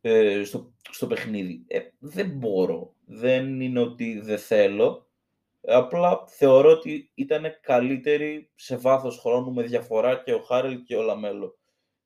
ε, 0.02 0.44
στο, 0.44 0.74
στο 0.92 1.08
παιχνίδι. 1.08 1.64
Ε, 1.68 1.80
δεν 2.00 2.30
μπορώ. 2.30 2.94
Δεν 3.06 3.62
είναι 3.62 3.80
ότι 3.80 4.20
δεν 4.20 4.38
θέλω. 4.38 5.10
Απλά 5.68 6.24
θεωρώ 6.28 6.72
ότι 6.72 7.12
ήταν 7.14 7.44
καλύτεροι 7.62 8.50
σε 8.56 8.78
βάθος 8.78 9.20
χρόνου 9.20 9.54
με 9.54 9.64
διαφορά 9.64 10.22
και 10.24 10.34
ο 10.34 10.40
Χάρελ 10.40 10.84
και 10.84 10.96
ο 10.96 11.02
Λαμέλο. 11.02 11.58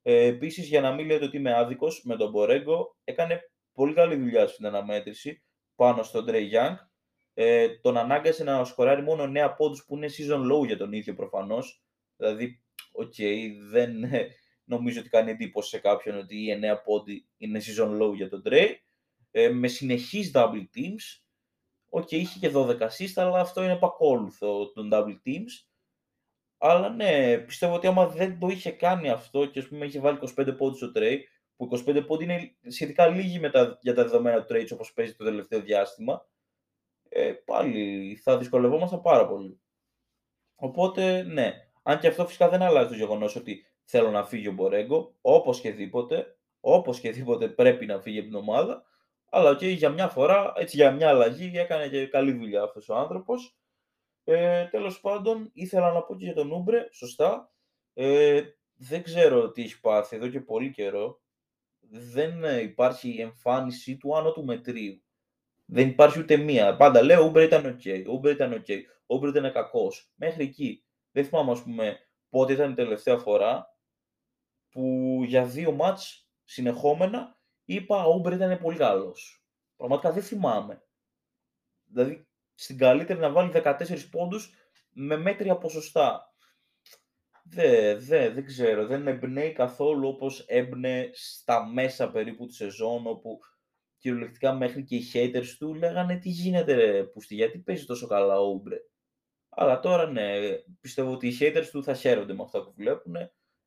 Ε, 0.02 0.26
Επίσης, 0.26 0.68
για 0.68 0.82
να 0.82 0.92
μην 0.92 1.06
λέτε 1.06 1.26
ότι 1.26 1.38
είμαι 1.38 1.54
άδικος 1.54 2.02
με 2.04 2.16
τον 2.16 2.30
Μπορέγκο, 2.30 2.96
έκανε 3.04 3.42
πολύ 3.74 3.94
καλή 3.94 4.16
δουλειά 4.16 4.48
στην 4.48 4.66
αναμέτρηση 4.66 5.44
πάνω 5.76 6.04
στον 6.04 6.26
Trae 6.26 6.50
Young 6.54 6.76
ε, 7.34 7.70
τον 7.70 7.98
ανάγκασε 7.98 8.44
να 8.44 8.64
σκοράρει 8.64 9.02
μόνο 9.02 9.32
9 9.48 9.54
πόντους 9.58 9.86
που 9.86 9.96
είναι 9.96 10.08
season 10.18 10.52
low 10.52 10.66
για 10.66 10.78
τον 10.78 10.94
ίδιο 10.94 11.14
προφανώς. 11.14 11.84
Δηλαδή, 12.18 12.62
OK, 13.00 13.14
okay, 13.18 13.50
δεν 13.70 14.04
ε, 14.04 14.28
νομίζω 14.74 15.00
ότι 15.00 15.10
κάνει 15.10 15.32
εντύπωση 15.32 15.70
σε 15.70 15.80
κάποιον 15.80 16.18
ότι 16.18 16.38
οι 16.38 16.60
9 16.62 16.78
πόντοι 16.84 17.30
είναι 17.38 17.62
season 17.64 18.02
low 18.02 18.16
για 18.16 18.30
τον 18.30 18.42
Trae. 18.46 18.68
Ε, 19.32 19.50
με 19.50 19.68
συνεχείς 19.68 20.32
double 20.34 20.66
teams. 20.76 21.22
OK, 21.90 22.08
okay, 22.08 22.14
είχε 22.14 22.40
και 22.40 22.52
12 22.56 22.82
assist, 22.82 23.14
αλλά 23.16 23.40
αυτό 23.40 23.64
είναι 23.64 23.74
επακόλουθο 23.74 24.72
των 24.72 24.90
double 24.94 25.18
teams. 25.26 25.68
Αλλά 26.58 26.90
ναι, 26.90 27.38
πιστεύω 27.38 27.76
ότι 27.76 27.88
άμα 27.88 28.08
δεν 28.08 28.40
το 28.40 28.48
είχε 28.48 28.72
κάνει 28.72 29.10
αυτό 29.10 29.46
και 29.46 29.60
ας 29.60 29.68
πούμε 29.68 29.86
είχε 29.86 30.00
βάλει 30.00 30.20
25 30.38 30.56
πόντους 30.58 30.78
στο 30.78 30.92
Trae, 30.96 31.18
που 31.56 31.70
25 31.88 32.04
πόντοι 32.08 32.24
είναι 32.24 32.56
σχετικά 32.68 33.08
λίγοι 33.08 33.40
με 33.40 33.50
τα, 33.50 33.78
για 33.82 33.94
τα 33.94 34.04
δεδομένα 34.04 34.44
του 34.44 34.54
Trae 34.54 34.68
όπως 34.74 34.94
παίζει 34.94 35.16
το 35.16 35.24
τελευταίο 35.24 35.62
διάστημα, 35.62 36.28
ε, 37.10 37.32
πάλι 37.32 38.16
θα 38.24 38.38
δυσκολευόμασταν 38.38 39.02
πάρα 39.02 39.28
πολύ. 39.28 39.62
Οπότε, 40.56 41.24
ναι. 41.24 41.69
Αν 41.84 42.00
και 42.00 42.08
αυτό 42.08 42.26
φυσικά 42.26 42.50
δεν 42.50 42.62
αλλάζει 42.62 42.90
το 42.90 42.96
γεγονός 42.96 43.36
ότι 43.36 43.66
θέλω 43.84 44.12
να 44.12 44.24
φύγει 44.24 44.48
ο 44.48 44.52
Μπορέγκο, 44.52 45.16
όπως 45.22 45.60
και 45.62 45.72
δίποτε, 45.72 46.38
όπως 46.60 47.00
και 47.00 47.12
δίποτε 47.12 47.48
πρέπει 47.48 47.86
να 47.86 48.00
φύγει 48.00 48.20
από 48.20 48.28
την 48.28 48.38
ομάδα, 48.38 48.84
αλλά 49.30 49.56
και 49.56 49.68
για 49.68 49.90
μια 49.90 50.08
φορά, 50.08 50.54
έτσι 50.56 50.76
για 50.76 50.92
μια 50.92 51.10
αλλαγή, 51.10 51.52
έκανε 51.56 51.88
και 51.88 52.08
καλή 52.08 52.32
δουλειά 52.32 52.64
αυτός 52.64 52.90
ο 52.90 52.96
άνθρωπος. 52.96 53.58
Ε, 54.24 54.66
τέλος 54.66 55.00
πάντων, 55.00 55.50
ήθελα 55.54 55.92
να 55.92 56.02
πω 56.02 56.16
και 56.16 56.26
για 56.26 56.34
τον 56.34 56.52
Ούμπρε, 56.52 56.88
σωστά. 56.92 57.52
Ε, 57.94 58.42
δεν 58.74 59.04
ξέρω 59.04 59.52
τι 59.52 59.62
έχει 59.62 59.80
πάθει 59.80 60.16
εδώ 60.16 60.28
και 60.28 60.42
πολύ 60.42 60.72
καιρό. 60.72 61.22
Δεν 61.90 62.44
υπάρχει 62.62 63.16
εμφάνιση 63.20 63.98
του 63.98 64.18
άνω 64.18 64.32
του 64.32 64.46
μετρίου. 64.46 65.02
Δεν 65.66 65.88
υπάρχει 65.88 66.20
ούτε 66.20 66.38
μία. 66.38 66.76
Πάντα 66.76 67.02
λέω, 67.02 67.22
ο 67.22 67.26
Ούμπρε 67.26 67.44
ήταν 67.44 67.66
OK, 67.66 67.82
okay, 67.84 68.04
ο 68.08 68.12
Ούμπρε 68.12 68.32
ήταν 68.32 68.54
OK, 68.54 68.66
okay, 68.68 68.80
ο 69.06 69.16
Ούμπρε 69.16 69.30
ήταν 69.30 69.52
κακός. 69.52 70.12
Μέχρι 70.16 70.44
εκεί. 70.44 70.84
Δεν 71.12 71.26
θυμάμαι, 71.26 71.52
ας 71.52 71.64
πούμε, 71.64 72.00
πότε 72.30 72.54
ήταν 72.54 72.72
η 72.72 72.76
τελευταία 72.76 73.18
φορά 73.18 73.78
που 74.70 74.82
για 75.26 75.46
δύο 75.46 75.72
ματς 75.72 76.30
συνεχόμενα 76.44 77.38
είπα 77.66 78.06
ο 78.06 78.14
Ούμπρε 78.14 78.36
ήταν 78.36 78.60
πολύ 78.60 78.78
καλός. 78.78 79.44
Πραγματικά 79.76 80.12
δεν 80.12 80.24
θυμάμαι. 80.24 80.84
Δηλαδή, 81.86 82.28
στην 82.54 82.78
καλύτερη 82.78 83.20
να 83.20 83.32
βάλει 83.32 83.52
14 83.54 84.10
πόντους 84.12 84.54
με 84.90 85.18
μέτρια 85.18 85.58
ποσοστά. 85.58 86.34
Δεν, 87.44 88.00
δε, 88.00 88.30
δεν 88.30 88.46
ξέρω, 88.46 88.86
δεν 88.86 89.08
εμπνέει 89.08 89.54
καθόλου 89.54 90.08
όπως 90.08 90.40
ενέπνεε 90.48 91.10
στα 91.14 91.66
μέσα 91.66 92.12
περίπου 92.12 92.46
της 92.46 92.56
σεζόν, 92.56 93.08
όπου 93.08 93.40
κυριολεκτικά 93.98 94.54
μέχρι 94.54 94.84
και 94.84 94.96
οι 94.96 95.04
haters 95.14 95.56
του 95.58 95.74
λέγανε 95.74 96.18
τι 96.18 96.30
γίνεται 96.30 96.74
ρε 96.74 97.04
Πούστη, 97.04 97.36
γιατί 97.36 97.60
παίζει 97.60 97.86
τόσο 97.86 98.08
καλά 98.08 98.40
ο 98.40 98.48
Ούμπρε. 98.50 98.78
Αλλά 99.50 99.80
τώρα 99.80 100.08
ναι, 100.08 100.40
πιστεύω 100.80 101.12
ότι 101.12 101.28
οι 101.28 101.38
haters 101.40 101.68
του 101.72 101.84
θα 101.84 101.94
χαίρονται 101.94 102.34
με 102.34 102.44
αυτά 102.44 102.64
που 102.64 102.74
βλέπουν. 102.76 103.16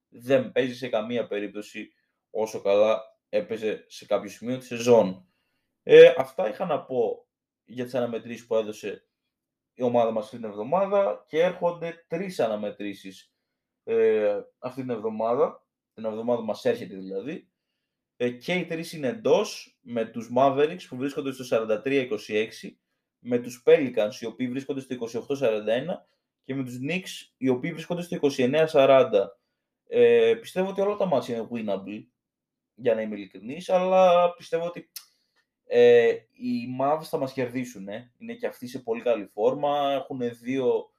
Δεν 0.09 0.53
παίζει 0.53 0.75
σε 0.75 0.89
καμία 0.89 1.27
περίπτωση 1.27 1.93
όσο 2.31 2.61
καλά 2.61 3.03
έπαιζε 3.29 3.85
σε 3.89 4.07
κάποιο 4.07 4.31
σημείο 4.31 4.59
της 4.59 4.67
σεζόν. 4.67 5.27
Ε, 5.83 6.15
αυτά 6.17 6.49
είχα 6.49 6.67
να 6.67 6.85
πω 6.85 7.27
για 7.65 7.85
τις 7.85 7.95
αναμετρήσεις 7.95 8.47
που 8.47 8.55
έδωσε 8.55 9.07
η 9.75 9.83
ομάδα 9.83 10.11
μας 10.11 10.25
αυτή 10.25 10.37
την 10.37 10.45
εβδομάδα 10.45 11.25
και 11.29 11.41
έρχονται 11.41 12.05
τρεις 12.09 12.41
αναμετρήσεις 12.41 13.35
ε, 13.85 14.41
αυτή 14.59 14.81
την 14.81 14.91
εβδομάδα, 14.91 15.67
την 15.95 16.05
εβδομάδα 16.05 16.41
που 16.41 16.47
μας 16.47 16.65
έρχεται 16.65 16.97
δηλαδή. 16.97 17.51
Ε, 18.17 18.31
και 18.31 18.55
οι 18.55 18.65
τρεις 18.65 18.93
είναι 18.93 19.09
εντός 19.09 19.79
με 19.81 20.05
τους 20.05 20.31
Mavericks 20.37 20.87
που 20.89 20.97
βρίσκονται 20.97 21.33
στο 21.33 21.67
43-26, 21.67 22.09
με 23.23 23.39
τους 23.39 23.63
Pelicans 23.67 24.15
οι 24.21 24.27
οποίοι 24.27 24.49
βρίσκονται 24.49 24.81
στο 24.81 24.97
28-41 25.29 25.29
και 26.45 26.55
με 26.55 26.65
τους 26.65 26.79
Knicks 26.89 27.33
οι 27.37 27.49
οποίοι 27.49 27.73
βρίσκονται 27.73 28.03
στο 28.03 28.19
29-40. 28.73 29.11
Ε, 29.87 30.35
πιστεύω 30.41 30.69
ότι 30.69 30.81
όλα 30.81 30.97
τα 30.97 31.07
μάτια 31.07 31.37
είναι 31.37 31.49
winnable, 31.53 32.05
για 32.75 32.95
να 32.95 33.01
είμαι 33.01 33.17
ειλικρινής, 33.17 33.69
αλλά 33.69 34.35
πιστεύω 34.35 34.67
ότι 34.67 34.91
ε, 35.65 36.09
οι 36.31 36.77
Mavs 36.81 37.03
θα 37.03 37.19
μας 37.19 37.33
κερδίσουν. 37.33 37.89
Ε. 37.89 38.13
Είναι 38.19 38.35
και 38.35 38.47
αυτοί 38.47 38.67
σε 38.67 38.79
πολύ 38.79 39.03
καλή 39.03 39.27
φόρμα. 39.27 39.93
Έχουν 39.93 40.21
δύο 40.43 40.93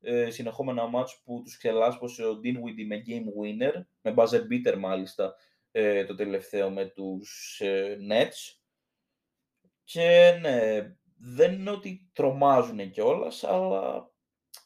ε, 0.00 0.30
συνεχόμενα 0.30 0.86
μάτς 0.86 1.20
που 1.24 1.40
τους 1.44 1.56
ξελάσπωσε 1.56 2.24
ο 2.24 2.40
Dinwiddie 2.44 2.86
με 2.86 3.02
game 3.06 3.24
winner, 3.42 3.84
με 4.00 4.14
buzzer 4.16 4.40
beater 4.40 4.76
μάλιστα, 4.78 5.34
ε, 5.70 6.04
το 6.04 6.14
τελευταίο 6.14 6.70
με 6.70 6.84
τους 6.84 7.60
ε, 7.60 7.96
Nets. 8.10 8.56
Και 9.84 10.38
ναι, 10.40 10.96
δεν 11.18 11.52
είναι 11.52 11.70
ότι 11.70 12.10
τρομάζουν 12.12 12.90
κιόλας, 12.90 13.44
αλλά 13.44 14.10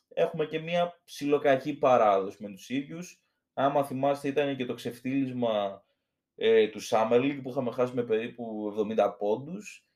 έχουμε 0.09 0.47
και 0.47 0.59
μια 0.59 1.01
ψιλοκακή 1.05 1.75
παράδοση 1.75 2.43
με 2.43 2.49
τους 2.49 2.69
ίδιους. 2.69 3.23
Άμα 3.55 3.85
θυμάστε 3.85 4.29
ήταν 4.29 4.57
και 4.57 4.65
το 4.65 4.75
ξεφτύλισμα 4.75 5.85
ε, 6.35 6.69
του 6.69 6.81
Summer 6.83 7.21
League 7.21 7.41
που 7.43 7.51
είχαμε 7.51 7.71
χάσει 7.71 7.95
με 7.95 8.03
περίπου 8.03 8.75
70 8.97 9.15
πόντους. 9.19 9.87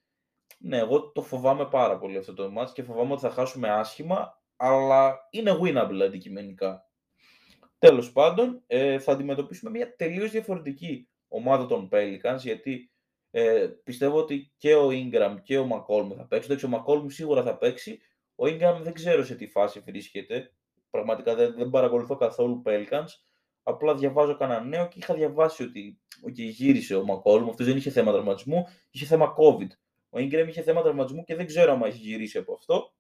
Ναι, 0.59 0.79
εγώ 0.79 1.13
το 1.13 1.23
φοβάμαι 1.23 1.67
πάρα 1.67 1.99
πολύ 1.99 2.17
αυτό 2.17 2.35
το 2.35 2.53
match 2.59 2.71
και 2.73 2.83
φοβάμαι 2.83 3.13
ότι 3.13 3.21
θα 3.21 3.31
χάσουμε 3.31 3.69
άσχημα, 3.71 4.43
αλλά 4.57 5.29
είναι 5.31 5.59
winnable 5.63 6.01
αντικειμενικά. 6.03 6.91
Τέλος 7.79 8.13
πάντων, 8.13 8.63
ε, 8.67 8.99
θα 8.99 9.13
αντιμετωπίσουμε 9.13 9.71
μια 9.71 9.97
τελείως 9.97 10.31
διαφορετική 10.31 11.09
ομάδα 11.29 11.67
των 11.67 11.89
Pelicans, 11.93 12.39
γιατί 12.39 12.91
ε, 13.39 13.67
πιστεύω 13.85 14.19
ότι 14.19 14.53
και 14.57 14.75
ο 14.75 14.89
Ingram 14.89 15.37
και 15.43 15.59
ο 15.59 15.69
McCollum 15.73 16.15
θα 16.17 16.27
παίξουν. 16.27 16.75
ο 16.75 16.85
McCollum 16.85 17.05
σίγουρα 17.07 17.43
θα 17.43 17.59
παίξει. 17.59 17.99
Ο 18.35 18.45
Ingram 18.45 18.79
δεν 18.83 18.93
ξέρω 18.93 19.25
σε 19.25 19.35
τι 19.35 19.47
φάση 19.47 19.81
βρίσκεται. 19.81 20.53
Πραγματικά 20.91 21.35
δεν, 21.35 21.55
δεν 21.57 21.71
παρακολουθώ 21.71 22.17
καθόλου 22.17 22.63
Pelicans. 22.67 23.07
Απλά 23.63 23.95
διαβάζω 23.95 24.37
κανένα 24.37 24.65
νέο 24.65 24.89
και 24.89 24.99
είχα 24.99 25.15
διαβάσει 25.15 25.63
ότι 25.63 26.01
okay, 26.27 26.51
γύρισε 26.51 26.95
ο 26.95 27.05
Μακόλμ. 27.05 27.49
Αυτός 27.49 27.67
δεν 27.67 27.77
είχε 27.77 27.91
θέμα 27.91 28.13
τραυματισμού, 28.13 28.67
είχε 28.91 29.05
θέμα 29.05 29.35
COVID. 29.39 29.69
Ο 30.11 30.19
Ingram 30.19 30.45
είχε 30.49 30.63
θέμα 30.63 30.83
τραυματισμού 30.83 31.25
και 31.25 31.35
δεν 31.35 31.47
ξέρω 31.47 31.73
αν 31.73 31.83
έχει 31.83 31.99
γυρίσει 31.99 32.39
από 32.39 32.53
αυτό. 32.53 32.95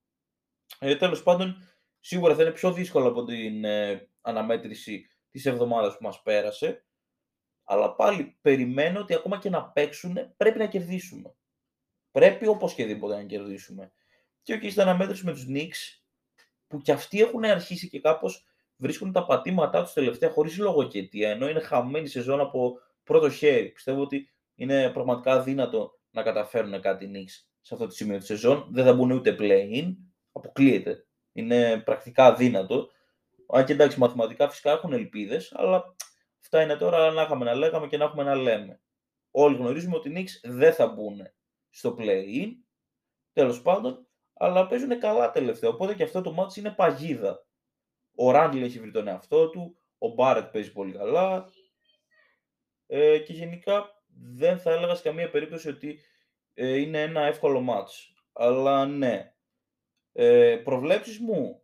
Ε, 0.78 0.96
Τέλος 0.96 1.22
πάντων, 1.22 1.56
σίγουρα 2.00 2.34
θα 2.34 2.42
είναι 2.42 2.52
πιο 2.52 2.72
δύσκολο 2.72 3.08
από 3.08 3.24
την 3.24 3.64
ε, 3.64 4.08
αναμέτρηση 4.20 5.06
της 5.30 5.46
εβδομάδας 5.46 5.96
που 5.96 6.02
μας 6.02 6.22
πέρασε. 6.22 6.84
Αλλά 7.68 7.94
πάλι 7.94 8.38
περιμένω 8.40 9.00
ότι 9.00 9.14
ακόμα 9.14 9.38
και 9.38 9.50
να 9.50 9.64
παίξουν 9.64 10.16
πρέπει 10.36 10.58
να 10.58 10.66
κερδίσουμε. 10.66 11.34
Πρέπει 12.10 12.46
οπωσδήποτε 12.46 13.14
να 13.14 13.24
κερδίσουμε. 13.24 13.92
Και 14.42 14.52
όχι 14.52 14.70
στην 14.70 14.82
αναμέτρηση 14.82 15.24
με 15.24 15.32
τους 15.32 15.46
Knicks, 15.48 16.00
που 16.66 16.80
κι 16.80 16.92
αυτοί 16.92 17.20
έχουν 17.20 17.44
αρχίσει 17.44 17.88
και 17.88 18.00
κάπως 18.00 18.46
βρίσκουν 18.76 19.12
τα 19.12 19.26
πατήματά 19.26 19.82
τους 19.82 19.92
τελευταία 19.92 20.30
χωρίς 20.30 20.58
λογοκαιτία, 20.58 21.30
ενώ 21.30 21.48
είναι 21.48 21.60
χαμένη 21.60 22.06
σεζόν 22.08 22.40
από 22.40 22.78
πρώτο 23.04 23.30
χέρι. 23.30 23.68
Πιστεύω 23.68 24.00
ότι 24.00 24.30
είναι 24.54 24.90
πραγματικά 24.90 25.32
αδύνατο 25.32 25.98
να 26.10 26.22
καταφέρουν 26.22 26.80
κάτι 26.80 27.06
νίξ 27.06 27.50
σε 27.60 27.74
αυτό 27.74 27.86
το 27.86 27.92
σημείο 27.92 28.18
της 28.18 28.26
σεζόν. 28.26 28.68
Δεν 28.70 28.84
θα 28.84 28.94
μπουν 28.94 29.10
ούτε 29.10 29.36
play-in, 29.38 29.94
αποκλείεται. 30.32 31.06
Είναι 31.32 31.82
πρακτικά 31.84 32.24
αδύνατο. 32.24 32.88
Αν 33.48 33.64
και 33.64 33.72
εντάξει, 33.72 33.98
μαθηματικά 33.98 34.48
φυσικά 34.48 34.70
έχουν 34.70 34.92
ελπίδες, 34.92 35.52
αλλά 35.56 35.96
αυτά 36.46 36.62
είναι 36.62 36.76
τώρα 36.76 37.10
να 37.10 37.22
είχαμε 37.22 37.44
να 37.44 37.54
λέγαμε 37.54 37.86
και 37.86 37.96
να 37.96 38.04
έχουμε 38.04 38.22
να 38.22 38.34
λέμε. 38.34 38.80
Όλοι 39.30 39.56
γνωρίζουμε 39.56 39.96
ότι 39.96 40.08
οι 40.08 40.12
Knicks 40.16 40.50
δεν 40.50 40.72
θα 40.72 40.86
μπουν 40.86 41.20
στο 41.70 41.96
play-in, 41.98 42.48
τέλος 43.32 43.62
πάντων, 43.62 44.06
αλλά 44.34 44.66
παίζουν 44.66 44.98
καλά 44.98 45.30
τελευταία. 45.30 45.70
Οπότε 45.70 45.94
και 45.94 46.02
αυτό 46.02 46.20
το 46.20 46.32
μάτι 46.32 46.60
είναι 46.60 46.70
παγίδα. 46.70 47.46
Ο 48.14 48.30
Ράντλ 48.30 48.62
έχει 48.62 48.80
βρει 48.80 48.90
τον 48.90 49.08
εαυτό 49.08 49.50
του, 49.50 49.78
ο 49.98 50.08
Μπάρετ 50.08 50.52
παίζει 50.52 50.72
πολύ 50.72 50.92
καλά 50.92 51.48
ε, 52.86 53.18
και 53.18 53.32
γενικά 53.32 54.02
δεν 54.32 54.58
θα 54.58 54.72
έλεγα 54.72 54.94
σε 54.94 55.02
καμία 55.02 55.30
περίπτωση 55.30 55.68
ότι 55.68 56.00
ε, 56.54 56.76
είναι 56.76 57.02
ένα 57.02 57.20
εύκολο 57.20 57.60
μάτς. 57.60 58.14
Αλλά 58.32 58.86
ναι, 58.86 59.34
ε, 60.12 60.60
προβλέψεις 60.64 61.18
μου 61.18 61.62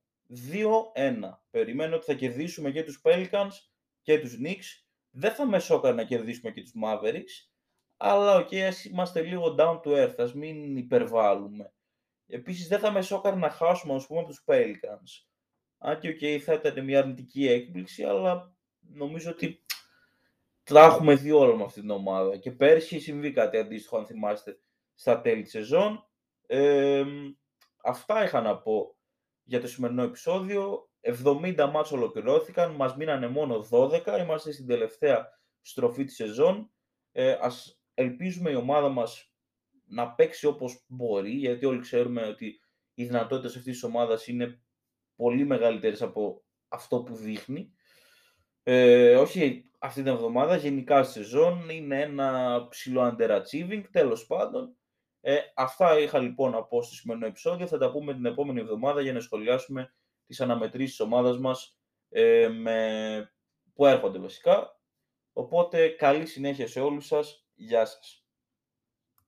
2-1. 0.53 1.38
Περιμένω 1.51 1.97
ότι 1.97 2.05
θα 2.05 2.14
κερδίσουμε 2.14 2.71
και 2.71 2.85
τους 2.85 3.01
Pelicans 3.05 3.71
και 4.03 4.19
τους 4.19 4.37
Knicks. 4.45 4.85
Δεν 5.11 5.33
θα 5.35 5.47
με 5.47 5.59
σώκαρε 5.59 5.95
να 5.95 6.05
κερδίσουμε 6.05 6.51
και 6.51 6.61
τους 6.61 6.73
Mavericks. 6.85 7.51
Αλλά 7.97 8.37
OK, 8.37 8.48
okay, 8.51 8.59
ας 8.59 8.85
είμαστε 8.85 9.23
λίγο 9.23 9.55
down 9.59 9.81
to 9.81 9.88
earth, 9.88 10.15
ας 10.19 10.35
μην 10.35 10.77
υπερβάλλουμε. 10.77 11.73
Επίσης 12.27 12.69
δεν 12.69 12.79
θα 12.79 12.91
με 12.91 13.03
σόκαρε 13.03 13.37
να 13.37 13.51
χάσουμε, 13.51 13.95
ας 13.95 14.07
πούμε, 14.07 14.21
από 14.21 14.29
τους 14.29 14.45
Pelicans. 14.47 15.27
Αν 15.79 15.99
και 15.99 16.17
okay, 16.21 16.38
θα 16.38 16.53
ήταν 16.53 16.85
μια 16.85 16.99
αρνητική 16.99 17.49
έκπληξη, 17.49 18.05
αλλά 18.05 18.55
νομίζω 18.79 19.31
ότι 19.31 19.65
θα 20.62 20.85
έχουμε 20.85 21.15
δει 21.15 21.31
όλα 21.31 21.57
με 21.57 21.62
αυτή 21.65 21.81
την 21.81 21.91
ομάδα. 21.91 22.37
Και 22.37 22.51
πέρσι 22.51 23.01
συνέβη 23.01 23.33
κάτι 23.33 23.57
αντίστοιχο, 23.57 23.99
αν 23.99 24.07
θυμάστε, 24.07 24.59
στα 24.95 25.21
τέλη 25.21 25.43
της 25.43 25.51
σεζόν. 25.51 26.07
Ε, 26.47 27.05
αυτά 27.83 28.25
είχα 28.25 28.41
να 28.41 28.59
πω 28.59 28.97
για 29.43 29.61
το 29.61 29.67
σημερινό 29.67 30.03
επεισόδιο. 30.03 30.91
70 31.03 31.71
ματς 31.72 31.92
ολοκληρώθηκαν, 31.93 32.71
μας 32.71 32.97
μείνανε 32.97 33.29
μόνο 33.29 33.67
12, 33.71 34.19
είμαστε 34.21 34.53
στην 34.53 34.67
τελευταία 34.67 35.29
στροφή 35.61 36.05
της 36.05 36.15
σεζόν. 36.15 36.73
Ε, 37.12 37.37
ας 37.41 37.83
ελπίζουμε 37.95 38.51
η 38.51 38.55
ομάδα 38.55 38.88
μας 38.88 39.33
να 39.85 40.12
παίξει 40.15 40.47
όπως 40.47 40.85
μπορεί, 40.88 41.31
γιατί 41.31 41.67
όλοι 41.67 41.81
ξέρουμε 41.81 42.23
ότι 42.23 42.61
οι 42.95 43.05
δυνατότητες 43.05 43.57
αυτής 43.57 43.73
της 43.73 43.83
ομάδας 43.83 44.27
είναι 44.27 44.62
πολύ 45.17 45.45
μεγαλύτερες 45.45 46.03
από 46.03 46.45
αυτό 46.69 47.03
που 47.03 47.15
δείχνει. 47.15 47.73
Ε, 48.62 49.17
όχι 49.17 49.71
αυτή 49.79 50.03
την 50.03 50.12
εβδομάδα, 50.12 50.57
γενικά 50.57 51.03
στη 51.03 51.12
σεζόν 51.12 51.69
είναι 51.69 52.01
ένα 52.01 52.67
ψηλό 52.69 53.17
underachieving, 53.17 53.83
τέλος 53.91 54.27
πάντων. 54.27 54.77
Ε, 55.21 55.38
αυτά 55.55 55.99
είχα 55.99 56.19
λοιπόν 56.19 56.51
να 56.51 56.62
πω 56.62 56.83
στο 56.83 56.95
σημερινό 56.95 57.27
επεισόδιο. 57.27 57.67
Θα 57.67 57.79
τα 57.79 57.91
πούμε 57.91 58.15
την 58.15 58.25
επόμενη 58.25 58.61
εβδομάδα 58.61 59.01
για 59.01 59.12
να 59.12 59.21
σχολιάσουμε 59.21 59.95
τις 60.33 60.40
αναμετρήσεις 60.40 60.97
της 60.97 61.01
ομάδας 61.01 61.38
μας 61.38 61.79
ε, 62.09 62.49
με... 62.49 63.33
που 63.75 63.87
έρχονται 63.87 64.18
βασικά. 64.18 64.81
Οπότε 65.33 65.88
καλή 65.88 66.27
συνέχεια 66.27 66.66
σε 66.66 66.81
όλους 66.81 67.07
σας. 67.07 67.47
Γεια 67.55 67.85
σας. 67.85 68.21